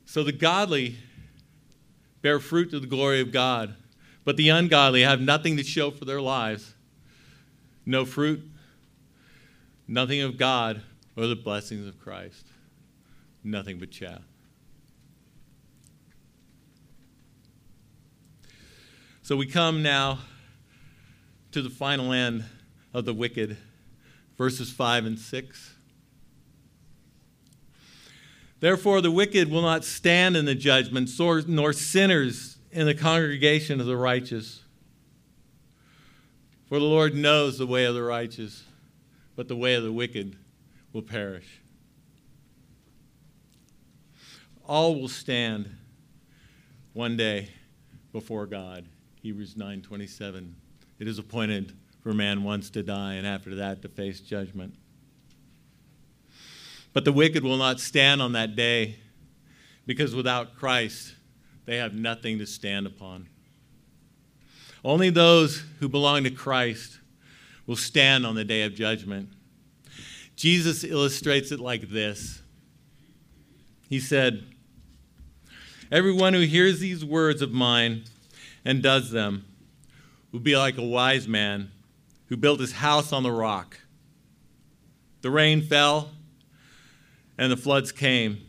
So 0.04 0.24
the 0.24 0.32
godly 0.32 0.96
bear 2.22 2.40
fruit 2.40 2.70
to 2.70 2.80
the 2.80 2.86
glory 2.86 3.20
of 3.20 3.30
God. 3.32 3.74
But 4.24 4.36
the 4.36 4.50
ungodly 4.50 5.02
have 5.02 5.20
nothing 5.20 5.56
to 5.56 5.64
show 5.64 5.90
for 5.90 6.04
their 6.04 6.20
lives 6.20 6.74
no 7.86 8.04
fruit, 8.04 8.42
nothing 9.90 10.22
of 10.22 10.38
God 10.38 10.82
or 11.16 11.26
the 11.26 11.34
blessings 11.34 11.86
of 11.86 11.98
Christ, 11.98 12.46
nothing 13.42 13.78
but 13.78 13.90
chaff. 13.90 14.22
So 19.22 19.36
we 19.36 19.46
come 19.46 19.82
now 19.82 20.20
to 21.50 21.60
the 21.60 21.70
final 21.70 22.12
end 22.12 22.44
of 22.94 23.04
the 23.04 23.12
wicked, 23.12 23.56
verses 24.38 24.70
5 24.70 25.06
and 25.06 25.18
6. 25.18 25.74
Therefore, 28.60 29.00
the 29.00 29.10
wicked 29.10 29.50
will 29.50 29.62
not 29.62 29.84
stand 29.84 30.36
in 30.36 30.44
the 30.44 30.54
judgment, 30.54 31.10
nor 31.48 31.72
sinners 31.72 32.58
in 32.70 32.86
the 32.86 32.94
congregation 32.94 33.80
of 33.80 33.86
the 33.86 33.96
righteous. 33.96 34.62
For 36.68 36.78
the 36.78 36.84
Lord 36.84 37.14
knows 37.14 37.58
the 37.58 37.66
way 37.66 37.84
of 37.84 37.94
the 37.94 38.02
righteous, 38.02 38.62
but 39.40 39.48
the 39.48 39.56
way 39.56 39.72
of 39.72 39.82
the 39.82 39.90
wicked 39.90 40.36
will 40.92 41.00
perish. 41.00 41.62
All 44.68 44.94
will 45.00 45.08
stand 45.08 45.78
one 46.92 47.16
day 47.16 47.48
before 48.12 48.44
God. 48.44 48.84
Hebrews 49.22 49.54
9:27. 49.54 50.56
It 50.98 51.08
is 51.08 51.18
appointed 51.18 51.72
for 52.02 52.12
man 52.12 52.44
once 52.44 52.68
to 52.68 52.82
die 52.82 53.14
and 53.14 53.26
after 53.26 53.54
that 53.54 53.80
to 53.80 53.88
face 53.88 54.20
judgment. 54.20 54.74
But 56.92 57.06
the 57.06 57.12
wicked 57.12 57.42
will 57.42 57.56
not 57.56 57.80
stand 57.80 58.20
on 58.20 58.32
that 58.32 58.54
day 58.54 58.96
because 59.86 60.14
without 60.14 60.54
Christ 60.54 61.14
they 61.64 61.78
have 61.78 61.94
nothing 61.94 62.38
to 62.40 62.46
stand 62.46 62.86
upon. 62.86 63.26
Only 64.84 65.08
those 65.08 65.64
who 65.78 65.88
belong 65.88 66.24
to 66.24 66.30
Christ 66.30 66.99
will 67.70 67.76
stand 67.76 68.26
on 68.26 68.34
the 68.34 68.42
day 68.42 68.64
of 68.64 68.74
judgment. 68.74 69.28
Jesus 70.34 70.82
illustrates 70.82 71.52
it 71.52 71.60
like 71.60 71.88
this 71.88 72.42
He 73.88 74.00
said, 74.00 74.44
Everyone 75.92 76.34
who 76.34 76.40
hears 76.40 76.80
these 76.80 77.04
words 77.04 77.42
of 77.42 77.52
mine 77.52 78.06
and 78.64 78.82
does 78.82 79.12
them 79.12 79.44
will 80.32 80.40
be 80.40 80.56
like 80.56 80.78
a 80.78 80.82
wise 80.82 81.28
man 81.28 81.70
who 82.26 82.36
built 82.36 82.58
his 82.58 82.72
house 82.72 83.12
on 83.12 83.22
the 83.22 83.30
rock. 83.30 83.78
The 85.22 85.30
rain 85.30 85.62
fell, 85.62 86.10
and 87.38 87.52
the 87.52 87.56
floods 87.56 87.92
came 87.92 88.40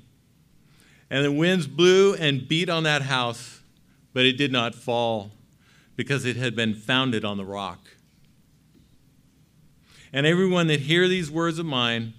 and 1.12 1.23
the 1.23 1.31
winds 1.31 1.67
blew 1.67 2.15
and 2.15 2.47
beat 2.47 2.69
on 2.69 2.81
that 2.84 3.03
house, 3.03 3.62
but 4.13 4.25
it 4.25 4.34
did 4.34 4.51
not 4.51 4.73
fall 4.73 5.29
because 5.95 6.25
it 6.25 6.38
had 6.38 6.55
been 6.55 6.73
founded 6.73 7.23
on 7.23 7.38
the 7.38 7.45
rock. 7.45 7.81
And 10.13 10.26
everyone 10.26 10.67
that 10.67 10.82
hear 10.82 11.08
these 11.08 11.32
words 11.32 11.60
of 11.60 11.65
mine 11.65 12.13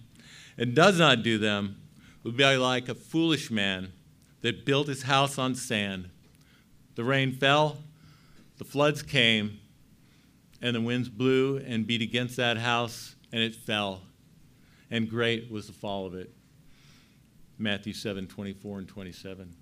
and 0.56 0.74
does 0.74 0.98
not 0.98 1.22
do 1.22 1.38
them 1.38 1.76
will 2.22 2.32
be 2.32 2.56
like 2.56 2.88
a 2.88 2.94
foolish 2.94 3.50
man 3.50 3.92
that 4.40 4.64
built 4.64 4.88
his 4.88 5.02
house 5.02 5.38
on 5.38 5.54
sand. 5.54 6.10
The 6.94 7.04
rain 7.04 7.32
fell, 7.32 7.78
the 8.58 8.64
floods 8.64 9.02
came, 9.02 9.58
and 10.60 10.74
the 10.74 10.80
winds 10.80 11.08
blew 11.08 11.58
and 11.58 11.86
beat 11.86 12.02
against 12.02 12.36
that 12.36 12.58
house, 12.58 13.16
and 13.32 13.42
it 13.42 13.54
fell. 13.54 14.02
And 14.90 15.08
great 15.08 15.50
was 15.50 15.66
the 15.66 15.72
fall 15.72 16.06
of 16.06 16.14
it. 16.14 16.32
Matthew 17.58 17.92
7 17.92 18.26
24 18.26 18.78
and 18.78 18.88
27. 18.88 19.54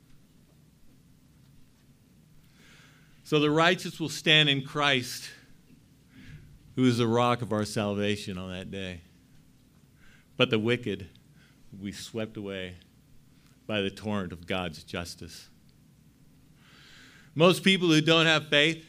So 3.23 3.39
the 3.39 3.51
righteous 3.51 4.01
will 4.01 4.09
stand 4.09 4.49
in 4.49 4.65
Christ, 4.65 5.31
who 6.81 6.87
is 6.87 6.97
the 6.97 7.07
rock 7.07 7.43
of 7.43 7.53
our 7.53 7.67
salvation 7.67 8.39
on 8.39 8.51
that 8.51 8.71
day. 8.71 9.03
But 10.39 10.49
the 10.49 10.59
wicked 10.59 11.09
will 11.71 11.85
be 11.85 11.93
swept 11.93 12.39
away 12.39 12.77
by 13.67 13.83
the 13.83 13.91
torrent 13.91 14.33
of 14.33 14.47
God's 14.47 14.83
justice. 14.83 15.51
Most 17.35 17.63
people 17.65 17.89
who 17.89 18.01
don't 18.01 18.25
have 18.25 18.49
faith, 18.49 18.83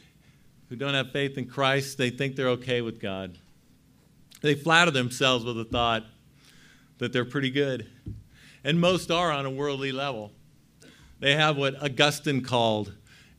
who 0.69 0.77
don't 0.77 0.93
have 0.93 1.12
faith 1.12 1.38
in 1.38 1.47
Christ, 1.47 1.97
they 1.97 2.10
think 2.10 2.38
they're 2.38 2.47
okay 2.51 2.80
with 2.80 3.01
God. 3.01 3.38
They 4.39 4.56
flatter 4.56 4.91
themselves 4.91 5.43
with 5.43 5.58
the 5.58 5.65
thought 5.65 6.06
that 6.99 7.12
they're 7.12 7.25
pretty 7.25 7.51
good 7.51 7.88
and 8.63 8.80
most 8.80 9.12
are 9.12 9.34
on 9.34 9.45
a 9.45 9.51
worldly 9.51 9.91
level. 9.91 10.32
They 11.19 11.36
have 11.36 11.58
what 11.58 11.75
Augustine 11.84 12.41
called 12.41 12.93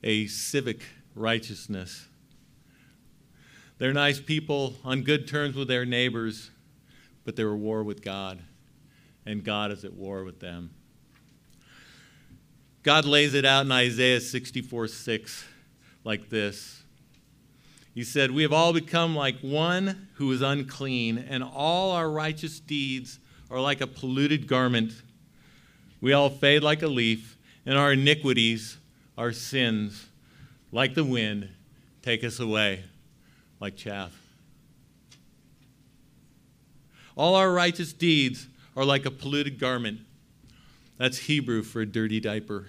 a 0.05 0.27
civic 0.27 0.83
righteousness. 1.15 2.07
They're 3.83 3.92
nice 3.92 4.21
people 4.21 4.77
on 4.85 5.03
good 5.03 5.27
terms 5.27 5.57
with 5.57 5.66
their 5.66 5.85
neighbors, 5.85 6.53
but 7.25 7.35
they're 7.35 7.51
at 7.51 7.59
war 7.59 7.83
with 7.83 8.01
God, 8.01 8.38
and 9.27 9.42
God 9.42 9.73
is 9.73 9.85
at 9.85 9.92
war 9.92 10.23
with 10.23 10.38
them. 10.38 10.71
God 12.85 13.07
lays 13.07 13.35
it 13.35 13.45
out 13.45 13.66
in 13.66 13.73
Isaiah 13.73 14.21
64 14.21 14.87
6 14.87 15.45
like 16.05 16.31
this. 16.31 16.85
He 17.92 18.05
said, 18.05 18.31
We 18.31 18.45
have 18.45 18.53
all 18.53 18.73
become 18.73 19.16
like 19.16 19.40
one 19.40 20.07
who 20.14 20.31
is 20.31 20.42
unclean, 20.42 21.18
and 21.18 21.42
all 21.42 21.90
our 21.90 22.09
righteous 22.09 22.61
deeds 22.61 23.18
are 23.51 23.61
like 23.61 23.81
a 23.81 23.88
polluted 23.88 24.47
garment. 24.47 24.92
We 26.01 26.12
all 26.12 26.31
fade 26.31 26.62
like 26.62 26.83
a 26.83 26.87
leaf, 26.87 27.37
and 27.66 27.77
our 27.77 27.95
iniquities 27.95 28.77
our 29.18 29.33
sins, 29.33 30.07
like 30.71 30.95
the 30.95 31.03
wind, 31.03 31.49
take 32.01 32.23
us 32.23 32.38
away 32.38 32.85
like 33.62 33.77
chaff. 33.77 34.12
All 37.16 37.37
our 37.37 37.53
righteous 37.53 37.92
deeds 37.92 38.48
are 38.77 38.85
like 38.85 39.07
a 39.07 39.11
polluted 39.11 39.61
garment. 39.61 40.01
That's 40.98 41.16
Hebrew 41.16 41.62
for 41.62 41.81
a 41.81 41.87
dirty 41.87 42.18
diaper. 42.18 42.66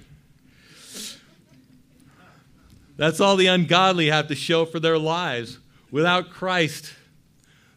That's 2.95 3.19
all 3.19 3.35
the 3.37 3.47
ungodly 3.47 4.11
have 4.11 4.27
to 4.27 4.35
show 4.35 4.65
for 4.65 4.79
their 4.79 4.99
lives. 4.99 5.57
Without 5.89 6.29
Christ, 6.29 6.93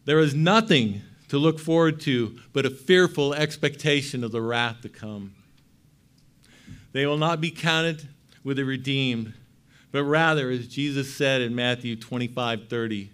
there 0.05 0.19
is 0.19 0.35
nothing 0.35 1.01
to 1.29 1.39
look 1.39 1.59
forward 1.59 2.03
to 2.03 2.39
but 2.53 2.67
a 2.67 2.71
fearful 2.71 3.33
expectation 3.33 4.25
of 4.25 4.31
the 4.31 4.43
wrath 4.43 4.83
to 4.83 4.91
come. 4.91 5.35
They 6.93 7.07
will 7.07 7.17
not 7.17 7.41
be 7.41 7.51
counted 7.51 8.09
with 8.45 8.59
the 8.59 8.67
redeemed, 8.67 9.33
but 9.93 10.05
rather, 10.05 10.51
as 10.51 10.69
Jesus 10.69 11.15
said 11.15 11.41
in 11.41 11.55
Matthew 11.55 11.97
25 11.97 12.69
30, 12.69 13.11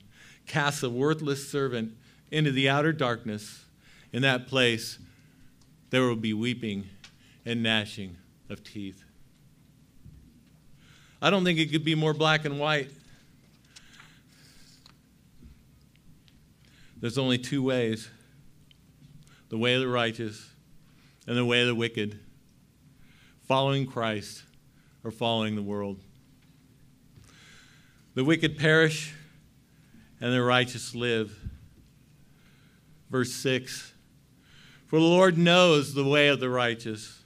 cast 0.46 0.82
a 0.82 0.90
worthless 0.90 1.48
servant 1.48 1.92
into 2.30 2.50
the 2.50 2.68
outer 2.68 2.92
darkness. 2.92 3.64
In 4.12 4.22
that 4.22 4.46
place, 4.46 4.98
there 5.90 6.02
will 6.02 6.16
be 6.16 6.32
weeping 6.32 6.88
and 7.44 7.62
gnashing 7.62 8.16
of 8.48 8.64
teeth. 8.64 9.04
I 11.20 11.30
don't 11.30 11.44
think 11.44 11.58
it 11.58 11.70
could 11.70 11.84
be 11.84 11.94
more 11.94 12.14
black 12.14 12.44
and 12.44 12.58
white. 12.58 12.90
There's 17.00 17.18
only 17.18 17.38
two 17.38 17.62
ways 17.62 18.08
the 19.48 19.58
way 19.58 19.74
of 19.74 19.80
the 19.80 19.88
righteous 19.88 20.50
and 21.26 21.36
the 21.36 21.44
way 21.44 21.60
of 21.60 21.66
the 21.66 21.74
wicked, 21.74 22.18
following 23.46 23.86
Christ 23.86 24.44
or 25.04 25.10
following 25.10 25.56
the 25.56 25.62
world. 25.62 25.98
The 28.14 28.24
wicked 28.24 28.58
perish 28.58 29.14
and 30.20 30.32
the 30.32 30.42
righteous 30.42 30.94
live. 30.94 31.38
Verse 33.10 33.32
6 33.32 33.92
For 34.86 34.98
the 34.98 35.04
Lord 35.04 35.38
knows 35.38 35.94
the 35.94 36.04
way 36.04 36.28
of 36.28 36.38
the 36.38 36.50
righteous. 36.50 37.22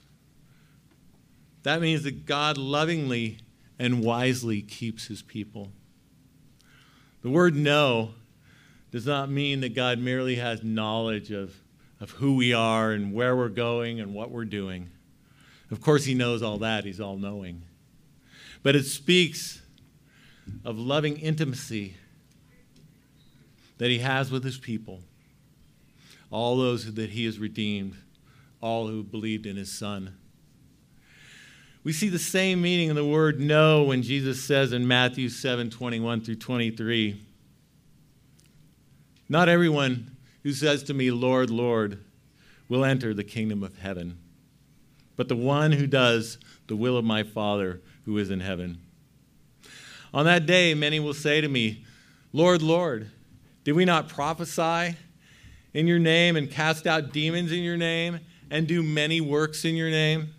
That 1.63 1.81
means 1.81 2.03
that 2.03 2.25
God 2.25 2.57
lovingly 2.57 3.39
and 3.77 4.01
wisely 4.01 4.61
keeps 4.61 5.07
his 5.07 5.21
people. 5.21 5.71
The 7.21 7.29
word 7.29 7.55
know 7.55 8.11
does 8.91 9.05
not 9.05 9.29
mean 9.29 9.59
that 9.59 9.75
God 9.75 9.99
merely 9.99 10.35
has 10.35 10.63
knowledge 10.63 11.31
of, 11.31 11.53
of 11.99 12.11
who 12.11 12.35
we 12.37 12.53
are 12.53 12.91
and 12.91 13.13
where 13.13 13.35
we're 13.35 13.49
going 13.49 13.99
and 13.99 14.13
what 14.13 14.31
we're 14.31 14.45
doing. 14.45 14.89
Of 15.69 15.81
course, 15.81 16.05
he 16.05 16.13
knows 16.13 16.41
all 16.41 16.59
that, 16.59 16.85
he's 16.85 17.01
all 17.01 17.17
knowing. 17.17 17.63
But 18.63 18.77
it 18.77 18.85
speaks 18.85 19.61
of 20.65 20.77
loving 20.77 21.17
intimacy 21.17 21.95
that 23.77 23.89
he 23.89 23.99
has 23.99 24.31
with 24.31 24.43
his 24.43 24.57
people, 24.57 25.01
all 26.31 26.57
those 26.57 26.93
that 26.95 27.11
he 27.11 27.25
has 27.25 27.39
redeemed, 27.39 27.95
all 28.61 28.87
who 28.87 29.03
believed 29.03 29.45
in 29.45 29.55
his 29.55 29.71
son. 29.71 30.15
We 31.83 31.93
see 31.93 32.09
the 32.09 32.19
same 32.19 32.61
meaning 32.61 32.89
in 32.89 32.95
the 32.95 33.05
word 33.05 33.39
know 33.39 33.83
when 33.83 34.01
Jesus 34.01 34.43
says 34.43 34.73
in 34.73 34.87
Matthew 34.87 35.29
7 35.29 35.69
21 35.69 36.21
through 36.21 36.35
23, 36.35 37.21
Not 39.29 39.47
everyone 39.47 40.17
who 40.43 40.51
says 40.51 40.83
to 40.83 40.93
me, 40.93 41.11
Lord, 41.11 41.49
Lord, 41.49 42.03
will 42.67 42.83
enter 42.83 43.13
the 43.13 43.23
kingdom 43.23 43.63
of 43.63 43.77
heaven, 43.77 44.17
but 45.15 45.29
the 45.29 45.35
one 45.35 45.71
who 45.71 45.87
does 45.87 46.37
the 46.67 46.75
will 46.75 46.97
of 46.97 47.05
my 47.05 47.23
Father 47.23 47.81
who 48.05 48.17
is 48.17 48.29
in 48.29 48.41
heaven. 48.41 48.81
On 50.13 50.25
that 50.25 50.45
day, 50.45 50.73
many 50.73 50.99
will 50.99 51.13
say 51.13 51.41
to 51.41 51.47
me, 51.47 51.83
Lord, 52.33 52.61
Lord, 52.61 53.09
did 53.63 53.73
we 53.73 53.85
not 53.85 54.07
prophesy 54.07 54.95
in 55.73 55.87
your 55.87 55.99
name 55.99 56.35
and 56.35 56.49
cast 56.49 56.87
out 56.87 57.11
demons 57.11 57.51
in 57.51 57.63
your 57.63 57.77
name 57.77 58.19
and 58.49 58.67
do 58.67 58.81
many 58.81 59.21
works 59.21 59.65
in 59.65 59.75
your 59.75 59.89
name? 59.89 60.29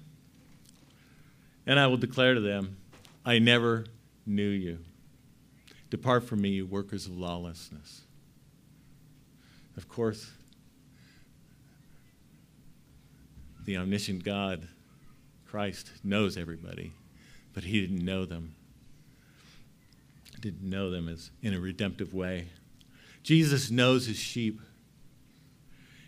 And 1.67 1.79
I 1.79 1.87
will 1.87 1.99
declare 1.99 2.35
to 2.35 2.41
them, 2.41 2.77
I 3.27 3.39
never 3.39 3.85
knew 4.25 4.49
you. 4.49 4.79
Depart 5.91 6.25
from 6.25 6.41
me, 6.41 6.51
you 6.51 6.67
workers 6.67 7.07
of 7.07 7.17
lawlessness. 7.17 8.03
Of 9.77 9.89
course, 9.89 10.31
the 13.65 13.77
omniscient 13.77 14.25
God, 14.25 14.67
Christ, 15.47 15.91
knows 16.03 16.37
everybody, 16.37 16.93
but 17.53 17.65
he 17.65 17.81
didn't 17.81 18.05
know 18.05 18.25
them. 18.25 18.55
Didn't 20.41 20.69
know 20.69 20.91
them 20.91 21.09
as 21.09 21.31
in 21.43 21.55
a 21.55 21.61
redemptive 21.61 22.15
way. 22.15 22.49
Jesus 23.23 23.71
knows 23.71 24.07
his 24.07 24.19
sheep. 24.19 24.61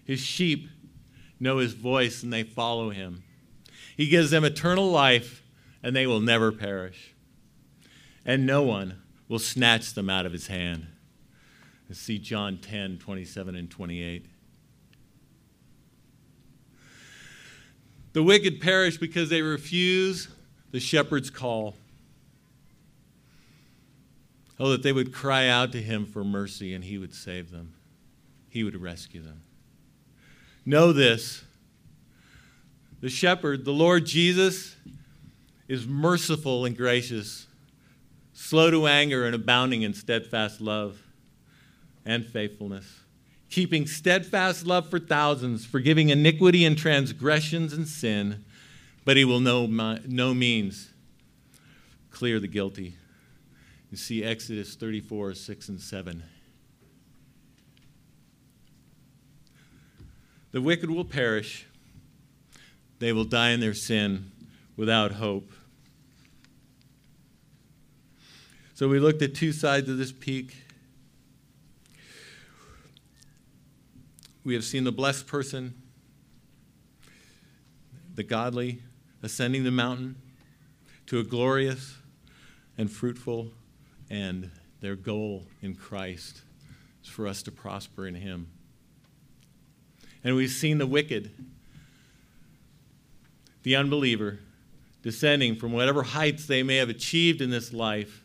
His 0.05 0.21
sheep 0.21 0.69
know 1.39 1.59
his 1.59 1.73
voice 1.73 2.23
and 2.23 2.33
they 2.33 2.43
follow 2.43 2.91
him. 2.91 3.23
He 3.97 4.09
gives 4.09 4.31
them 4.31 4.45
eternal 4.45 4.91
life 4.91 5.43
and 5.83 5.95
they 5.95 6.07
will 6.07 6.21
never 6.21 6.53
perish. 6.53 7.15
And 8.25 8.47
no 8.47 8.63
one 8.63 9.03
will 9.29 9.39
snatch 9.39 9.95
them 9.95 10.09
out 10.09 10.27
of 10.27 10.33
his 10.33 10.47
hand. 10.47 10.87
Let's 11.89 12.01
see 12.01 12.19
John 12.19 12.59
10 12.59 12.99
27 12.99 13.55
and 13.57 13.71
28. 13.71 14.27
The 18.13 18.23
wicked 18.23 18.61
perish 18.61 18.99
because 18.99 19.29
they 19.29 19.43
refuse 19.43 20.29
the 20.71 20.81
shepherd's 20.81 21.31
call. 21.31 21.77
Oh, 24.61 24.69
that 24.69 24.83
they 24.83 24.93
would 24.93 25.15
cry 25.15 25.49
out 25.49 25.73
to 25.73 25.81
him 25.81 26.05
for 26.05 26.23
mercy 26.23 26.75
and 26.75 26.85
he 26.85 26.99
would 26.99 27.15
save 27.15 27.51
them, 27.51 27.73
he 28.51 28.63
would 28.63 28.77
rescue 28.77 29.23
them. 29.23 29.41
Know 30.67 30.93
this 30.93 31.43
the 33.01 33.09
shepherd, 33.09 33.65
the 33.65 33.73
Lord 33.73 34.05
Jesus, 34.05 34.77
is 35.67 35.87
merciful 35.87 36.67
and 36.67 36.77
gracious, 36.77 37.47
slow 38.35 38.71
to 38.71 38.87
anger 38.87 39.25
and 39.25 39.35
abounding 39.35 39.81
in 39.81 39.95
steadfast 39.95 40.61
love 40.61 41.01
and 42.05 42.27
faithfulness, 42.27 43.01
keeping 43.49 43.87
steadfast 43.87 44.67
love 44.67 44.91
for 44.91 44.99
thousands, 44.99 45.65
forgiving 45.65 46.11
iniquity 46.11 46.67
and 46.67 46.77
transgressions 46.77 47.73
and 47.73 47.89
sin, 47.89 48.45
but 49.07 49.17
he 49.17 49.25
will 49.25 49.41
no, 49.41 49.65
no 49.67 50.35
means 50.35 50.93
clear 52.11 52.39
the 52.39 52.49
guilty. 52.49 52.97
You 53.91 53.97
see 53.97 54.23
Exodus 54.23 54.77
34, 54.77 55.35
6 55.35 55.69
and 55.69 55.81
7. 55.81 56.23
The 60.53 60.61
wicked 60.61 60.91
will 60.91 61.05
perish, 61.05 61.67
they 63.01 63.13
will 63.13 63.25
die 63.25 63.51
in 63.51 63.61
their 63.61 63.75
sin 63.75 64.31
without 64.77 65.13
hope. 65.13 65.53
So 68.75 68.89
we 68.89 69.01
looked 69.01 69.23
at 69.23 69.35
two 69.35 69.53
sides 69.53 69.89
of 69.89 69.99
this 69.99 70.13
peak. 70.13 70.57
We 74.45 74.55
have 74.55 74.65
seen 74.65 74.85
the 74.85 74.93
blessed 74.93 75.27
person, 75.27 75.75
the 78.15 78.23
godly, 78.23 78.83
ascending 79.23 79.65
the 79.65 79.71
mountain 79.71 80.17
to 81.07 81.19
a 81.19 81.25
glorious 81.25 81.97
and 82.79 82.91
fruitful 82.91 83.53
and 84.11 84.51
their 84.81 84.97
goal 84.97 85.47
in 85.63 85.75
Christ 85.75 86.43
is 87.03 87.09
for 87.09 87.27
us 87.27 87.43
to 87.45 87.53
prosper 87.53 88.07
in 88.07 88.15
Him. 88.15 88.49
And 90.23 90.35
we've 90.37 90.51
seen 90.51 90.79
the 90.79 90.87
wicked, 90.87 91.31
the 93.63 93.77
unbeliever, 93.77 94.41
descending 95.03 95.57
from 95.57 95.73
whatever 95.73 96.03
heights 96.03 96.47
they 96.47 96.63
may 96.63 96.77
have 96.77 96.91
achieved 96.91 97.41
in 97.41 97.51
this 97.51 97.73
life 97.73 98.23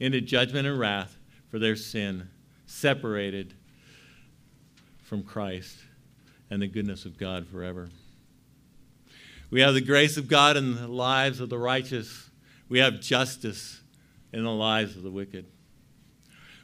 into 0.00 0.20
judgment 0.20 0.66
and 0.66 0.78
wrath 0.78 1.18
for 1.50 1.58
their 1.58 1.76
sin, 1.76 2.28
separated 2.66 3.54
from 5.02 5.22
Christ 5.22 5.76
and 6.50 6.62
the 6.62 6.66
goodness 6.66 7.04
of 7.04 7.18
God 7.18 7.46
forever. 7.46 7.88
We 9.50 9.60
have 9.60 9.74
the 9.74 9.80
grace 9.80 10.16
of 10.16 10.28
God 10.28 10.56
in 10.56 10.76
the 10.76 10.88
lives 10.88 11.40
of 11.40 11.48
the 11.48 11.58
righteous. 11.58 12.30
We 12.68 12.78
have 12.78 13.00
justice 13.00 13.80
in 14.32 14.44
the 14.44 14.52
lives 14.52 14.96
of 14.96 15.02
the 15.02 15.10
wicked. 15.10 15.46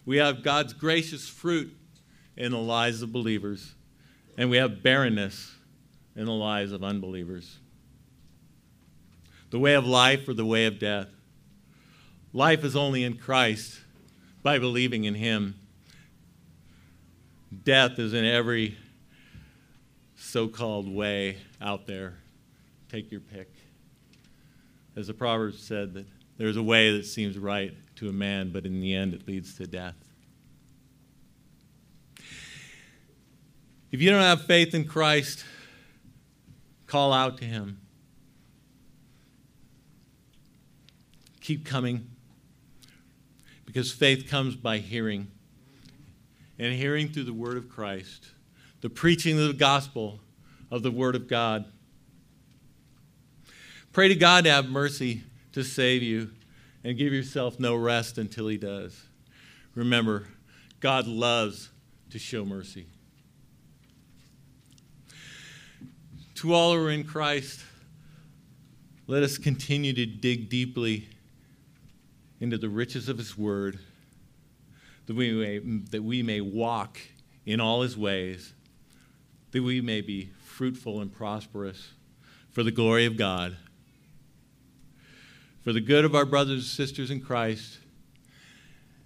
We 0.06 0.18
have 0.18 0.42
God's 0.42 0.72
gracious 0.72 1.28
fruit 1.28 1.74
in 2.36 2.52
the 2.52 2.58
lives 2.58 3.02
of 3.02 3.12
believers, 3.12 3.74
and 4.36 4.50
we 4.50 4.58
have 4.58 4.82
barrenness 4.82 5.54
in 6.16 6.26
the 6.26 6.32
lives 6.32 6.72
of 6.72 6.84
unbelievers. 6.84 7.58
The 9.50 9.58
way 9.58 9.74
of 9.74 9.86
life 9.86 10.28
or 10.28 10.34
the 10.34 10.44
way 10.44 10.66
of 10.66 10.78
death. 10.78 11.08
Life 12.32 12.64
is 12.64 12.74
only 12.74 13.04
in 13.04 13.16
Christ 13.16 13.78
by 14.42 14.58
believing 14.58 15.04
in 15.04 15.14
Him. 15.14 15.54
Death 17.62 17.98
is 17.98 18.12
in 18.12 18.24
every 18.24 18.76
so 20.16 20.48
called 20.48 20.92
way 20.92 21.38
out 21.60 21.86
there. 21.86 22.14
Take 22.88 23.10
your 23.12 23.20
pick. 23.20 23.52
As 24.96 25.06
the 25.06 25.14
Proverbs 25.14 25.62
said, 25.62 25.94
that 25.94 26.06
There's 26.36 26.56
a 26.56 26.62
way 26.62 26.96
that 26.96 27.06
seems 27.06 27.38
right 27.38 27.74
to 27.96 28.08
a 28.08 28.12
man, 28.12 28.50
but 28.50 28.66
in 28.66 28.80
the 28.80 28.94
end 28.94 29.14
it 29.14 29.26
leads 29.28 29.56
to 29.58 29.66
death. 29.66 29.94
If 33.92 34.02
you 34.02 34.10
don't 34.10 34.22
have 34.22 34.42
faith 34.42 34.74
in 34.74 34.84
Christ, 34.84 35.44
call 36.86 37.12
out 37.12 37.38
to 37.38 37.44
him. 37.44 37.80
Keep 41.40 41.64
coming. 41.64 42.10
Because 43.66 43.92
faith 43.92 44.28
comes 44.28 44.56
by 44.56 44.78
hearing, 44.78 45.28
and 46.58 46.72
hearing 46.72 47.08
through 47.08 47.24
the 47.24 47.32
word 47.32 47.56
of 47.56 47.68
Christ, 47.68 48.26
the 48.80 48.90
preaching 48.90 49.38
of 49.38 49.48
the 49.48 49.54
gospel 49.54 50.20
of 50.70 50.82
the 50.82 50.90
word 50.90 51.14
of 51.14 51.28
God. 51.28 51.64
Pray 53.92 54.08
to 54.08 54.14
God 54.14 54.44
to 54.44 54.50
have 54.50 54.68
mercy 54.68 55.22
to 55.54 55.64
save 55.64 56.02
you 56.02 56.30
and 56.84 56.98
give 56.98 57.12
yourself 57.12 57.58
no 57.58 57.74
rest 57.74 58.18
until 58.18 58.48
he 58.48 58.58
does. 58.58 59.06
Remember, 59.74 60.28
God 60.80 61.06
loves 61.06 61.70
to 62.10 62.18
show 62.18 62.44
mercy. 62.44 62.86
To 66.36 66.52
all 66.52 66.74
who 66.74 66.84
are 66.84 66.90
in 66.90 67.04
Christ, 67.04 67.60
let 69.06 69.22
us 69.22 69.38
continue 69.38 69.92
to 69.94 70.04
dig 70.04 70.50
deeply 70.50 71.08
into 72.40 72.58
the 72.58 72.68
riches 72.68 73.08
of 73.08 73.16
His 73.16 73.38
Word, 73.38 73.78
that 75.06 75.14
we 75.14 75.32
may, 75.32 75.58
that 75.90 76.02
we 76.02 76.22
may 76.22 76.40
walk 76.40 76.98
in 77.46 77.60
all 77.60 77.82
His 77.82 77.96
ways, 77.96 78.52
that 79.52 79.62
we 79.62 79.80
may 79.80 80.00
be 80.00 80.30
fruitful 80.44 81.00
and 81.00 81.12
prosperous 81.12 81.92
for 82.50 82.62
the 82.62 82.70
glory 82.70 83.06
of 83.06 83.16
God, 83.16 83.56
for 85.64 85.72
the 85.72 85.80
good 85.80 86.04
of 86.04 86.14
our 86.14 86.26
brothers 86.26 86.56
and 86.56 86.62
sisters 86.62 87.10
in 87.10 87.22
Christ, 87.22 87.78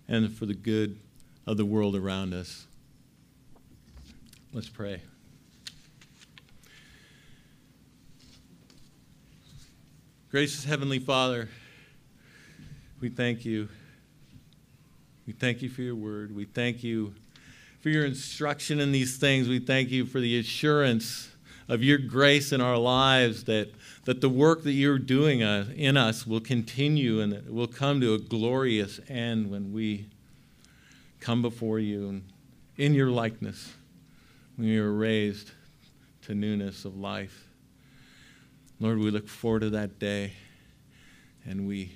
and 0.08 0.32
for 0.32 0.44
the 0.44 0.54
good 0.54 0.98
of 1.46 1.56
the 1.56 1.64
world 1.64 1.94
around 1.94 2.34
us. 2.34 2.66
Let's 4.52 4.68
pray. 4.68 5.00
Gracious 10.30 10.64
Heavenly 10.64 10.98
Father, 10.98 11.48
we 13.00 13.08
thank 13.08 13.44
you. 13.44 13.68
We 15.28 15.32
thank 15.32 15.62
you 15.62 15.68
for 15.68 15.82
your 15.82 15.94
word. 15.94 16.34
We 16.34 16.44
thank 16.44 16.82
you 16.82 17.14
for 17.80 17.90
your 17.90 18.04
instruction 18.04 18.80
in 18.80 18.90
these 18.90 19.16
things. 19.16 19.46
We 19.46 19.60
thank 19.60 19.90
you 19.90 20.06
for 20.06 20.18
the 20.18 20.40
assurance 20.40 21.30
of 21.68 21.84
your 21.84 21.98
grace 21.98 22.50
in 22.50 22.60
our 22.60 22.78
lives 22.78 23.44
that, 23.44 23.70
that 24.08 24.22
the 24.22 24.28
work 24.30 24.62
that 24.62 24.72
you're 24.72 24.98
doing 24.98 25.42
uh, 25.42 25.66
in 25.76 25.94
us 25.94 26.26
will 26.26 26.40
continue 26.40 27.20
and 27.20 27.30
it 27.34 27.52
will 27.52 27.66
come 27.66 28.00
to 28.00 28.14
a 28.14 28.18
glorious 28.18 28.98
end 29.06 29.50
when 29.50 29.70
we 29.70 30.06
come 31.20 31.42
before 31.42 31.78
you 31.78 32.22
in 32.78 32.94
your 32.94 33.10
likeness, 33.10 33.74
when 34.56 34.66
you 34.66 34.82
are 34.82 34.94
raised 34.94 35.50
to 36.22 36.34
newness 36.34 36.86
of 36.86 36.96
life. 36.96 37.48
Lord, 38.80 38.96
we 38.96 39.10
look 39.10 39.28
forward 39.28 39.60
to 39.60 39.70
that 39.70 39.98
day 39.98 40.32
and 41.44 41.68
we 41.68 41.92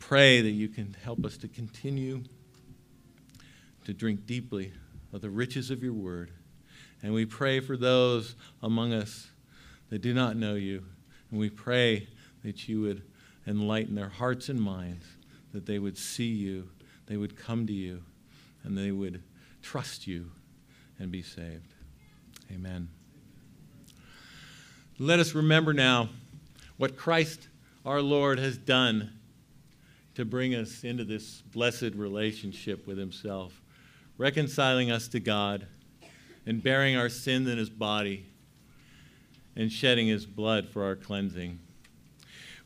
pray 0.00 0.40
that 0.40 0.50
you 0.50 0.66
can 0.66 0.96
help 1.04 1.24
us 1.24 1.36
to 1.36 1.46
continue 1.46 2.24
to 3.84 3.92
drink 3.92 4.26
deeply 4.26 4.72
of 5.12 5.20
the 5.20 5.30
riches 5.30 5.70
of 5.70 5.80
your 5.80 5.92
word. 5.92 6.32
And 7.04 7.14
we 7.14 7.24
pray 7.24 7.60
for 7.60 7.76
those 7.76 8.34
among 8.64 8.92
us 8.92 9.28
that 9.90 10.02
do 10.02 10.12
not 10.12 10.34
know 10.34 10.54
you. 10.54 10.82
And 11.34 11.40
we 11.40 11.50
pray 11.50 12.06
that 12.44 12.68
you 12.68 12.82
would 12.82 13.02
enlighten 13.44 13.96
their 13.96 14.08
hearts 14.08 14.48
and 14.50 14.62
minds, 14.62 15.04
that 15.52 15.66
they 15.66 15.80
would 15.80 15.98
see 15.98 16.28
you, 16.28 16.68
they 17.06 17.16
would 17.16 17.36
come 17.36 17.66
to 17.66 17.72
you, 17.72 18.04
and 18.62 18.78
they 18.78 18.92
would 18.92 19.20
trust 19.60 20.06
you 20.06 20.30
and 21.00 21.10
be 21.10 21.22
saved. 21.22 21.74
Amen. 22.52 22.88
Let 25.00 25.18
us 25.18 25.34
remember 25.34 25.72
now 25.72 26.08
what 26.76 26.96
Christ 26.96 27.48
our 27.84 28.00
Lord 28.00 28.38
has 28.38 28.56
done 28.56 29.10
to 30.14 30.24
bring 30.24 30.54
us 30.54 30.84
into 30.84 31.02
this 31.02 31.42
blessed 31.52 31.96
relationship 31.96 32.86
with 32.86 32.96
Himself, 32.96 33.60
reconciling 34.18 34.92
us 34.92 35.08
to 35.08 35.18
God 35.18 35.66
and 36.46 36.62
bearing 36.62 36.96
our 36.96 37.08
sins 37.08 37.48
in 37.48 37.58
His 37.58 37.70
body 37.70 38.24
and 39.56 39.70
shedding 39.70 40.06
His 40.06 40.26
blood 40.26 40.68
for 40.68 40.84
our 40.84 40.96
cleansing. 40.96 41.58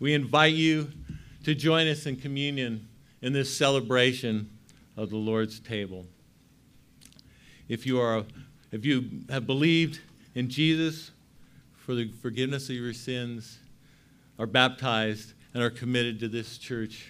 We 0.01 0.15
invite 0.15 0.55
you 0.55 0.91
to 1.45 1.55
join 1.55 1.87
us 1.89 2.07
in 2.07 2.17
communion 2.17 2.89
in 3.21 3.33
this 3.33 3.57
celebration 3.57 4.51
of 4.97 5.11
the 5.11 5.17
Lord's 5.17 5.61
table. 5.61 6.07
If 7.69 7.87
you, 7.87 8.01
are, 8.01 8.25
if 8.73 8.85
you 8.85 9.23
have 9.29 9.47
believed 9.47 10.01
in 10.35 10.49
Jesus, 10.49 11.11
for 11.89 11.95
the 11.95 12.13
forgiveness 12.21 12.69
of 12.69 12.77
your 12.77 12.93
sins, 12.93 13.59
are 14.39 14.47
baptized, 14.47 15.33
and 15.55 15.63
are 15.63 15.71
committed 15.71 16.21
to 16.21 16.29
this 16.29 16.59
church 16.59 17.07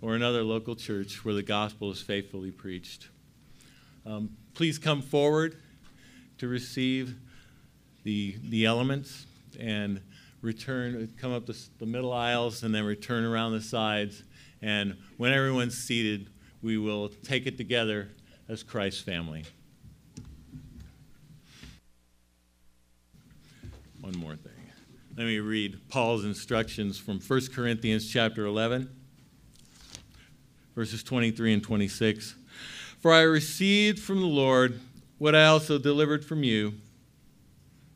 or 0.00 0.14
another 0.14 0.42
local 0.42 0.74
church 0.74 1.24
where 1.24 1.34
the 1.34 1.42
gospel 1.42 1.90
is 1.90 2.00
faithfully 2.00 2.50
preached. 2.50 3.08
Um, 4.06 4.30
please 4.54 4.78
come 4.78 5.02
forward 5.02 5.56
to 6.38 6.48
receive 6.48 7.16
the, 8.08 8.36
the 8.44 8.64
elements 8.64 9.26
and 9.60 10.00
return, 10.40 11.12
come 11.20 11.30
up 11.30 11.44
the, 11.44 11.54
the 11.78 11.84
middle 11.84 12.10
aisles 12.10 12.62
and 12.62 12.74
then 12.74 12.84
return 12.84 13.22
around 13.22 13.52
the 13.52 13.60
sides. 13.60 14.22
And 14.62 14.96
when 15.18 15.34
everyone's 15.34 15.76
seated, 15.76 16.30
we 16.62 16.78
will 16.78 17.10
take 17.10 17.46
it 17.46 17.58
together 17.58 18.08
as 18.48 18.62
Christ's 18.62 19.02
family. 19.02 19.44
one 24.00 24.16
more 24.16 24.36
thing. 24.36 24.52
Let 25.14 25.26
me 25.26 25.40
read 25.40 25.78
Paul's 25.90 26.24
instructions 26.24 26.96
from 26.96 27.20
1 27.20 27.40
Corinthians 27.52 28.10
chapter 28.10 28.46
11, 28.46 28.88
verses 30.74 31.02
23 31.02 31.52
and 31.52 31.62
26. 31.62 32.36
For 33.00 33.12
I 33.12 33.20
received 33.20 33.98
from 33.98 34.20
the 34.20 34.26
Lord 34.26 34.80
what 35.18 35.34
I 35.34 35.44
also 35.44 35.76
delivered 35.76 36.24
from 36.24 36.42
you 36.42 36.72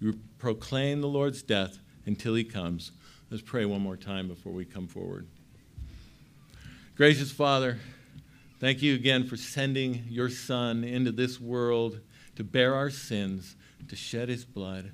you 0.00 0.18
proclaim 0.38 1.00
the 1.00 1.08
Lord's 1.08 1.42
death 1.42 1.78
until 2.06 2.34
he 2.34 2.44
comes. 2.44 2.92
Let's 3.30 3.42
pray 3.42 3.64
one 3.64 3.80
more 3.80 3.96
time 3.96 4.28
before 4.28 4.52
we 4.52 4.64
come 4.64 4.86
forward. 4.86 5.26
Gracious 6.96 7.30
Father, 7.30 7.78
thank 8.58 8.82
you 8.82 8.94
again 8.94 9.26
for 9.26 9.36
sending 9.36 10.04
your 10.08 10.30
Son 10.30 10.84
into 10.84 11.12
this 11.12 11.40
world 11.40 12.00
to 12.36 12.44
bear 12.44 12.74
our 12.74 12.90
sins, 12.90 13.56
to 13.88 13.96
shed 13.96 14.28
his 14.28 14.44
blood 14.44 14.92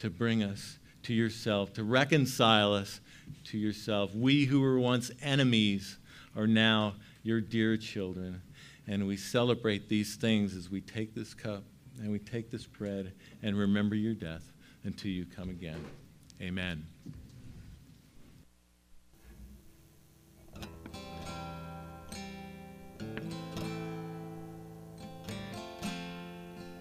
to 0.00 0.10
bring 0.10 0.42
us 0.42 0.78
to 1.04 1.14
yourself, 1.14 1.72
to 1.74 1.84
reconcile 1.84 2.74
us 2.74 3.00
to 3.44 3.58
yourself. 3.58 4.14
We 4.14 4.46
who 4.46 4.60
were 4.60 4.78
once 4.78 5.10
enemies 5.22 5.98
are 6.36 6.46
now 6.46 6.94
your 7.22 7.40
dear 7.40 7.76
children. 7.76 8.42
And 8.86 9.06
we 9.06 9.16
celebrate 9.16 9.88
these 9.88 10.16
things 10.16 10.56
as 10.56 10.70
we 10.70 10.80
take 10.80 11.14
this 11.14 11.32
cup 11.32 11.62
and 12.00 12.10
we 12.10 12.18
take 12.18 12.50
this 12.50 12.66
bread 12.66 13.12
and 13.42 13.56
remember 13.56 13.94
your 13.94 14.14
death 14.14 14.52
until 14.84 15.10
you 15.10 15.26
come 15.26 15.50
again. 15.50 15.84
Amen. 16.40 16.86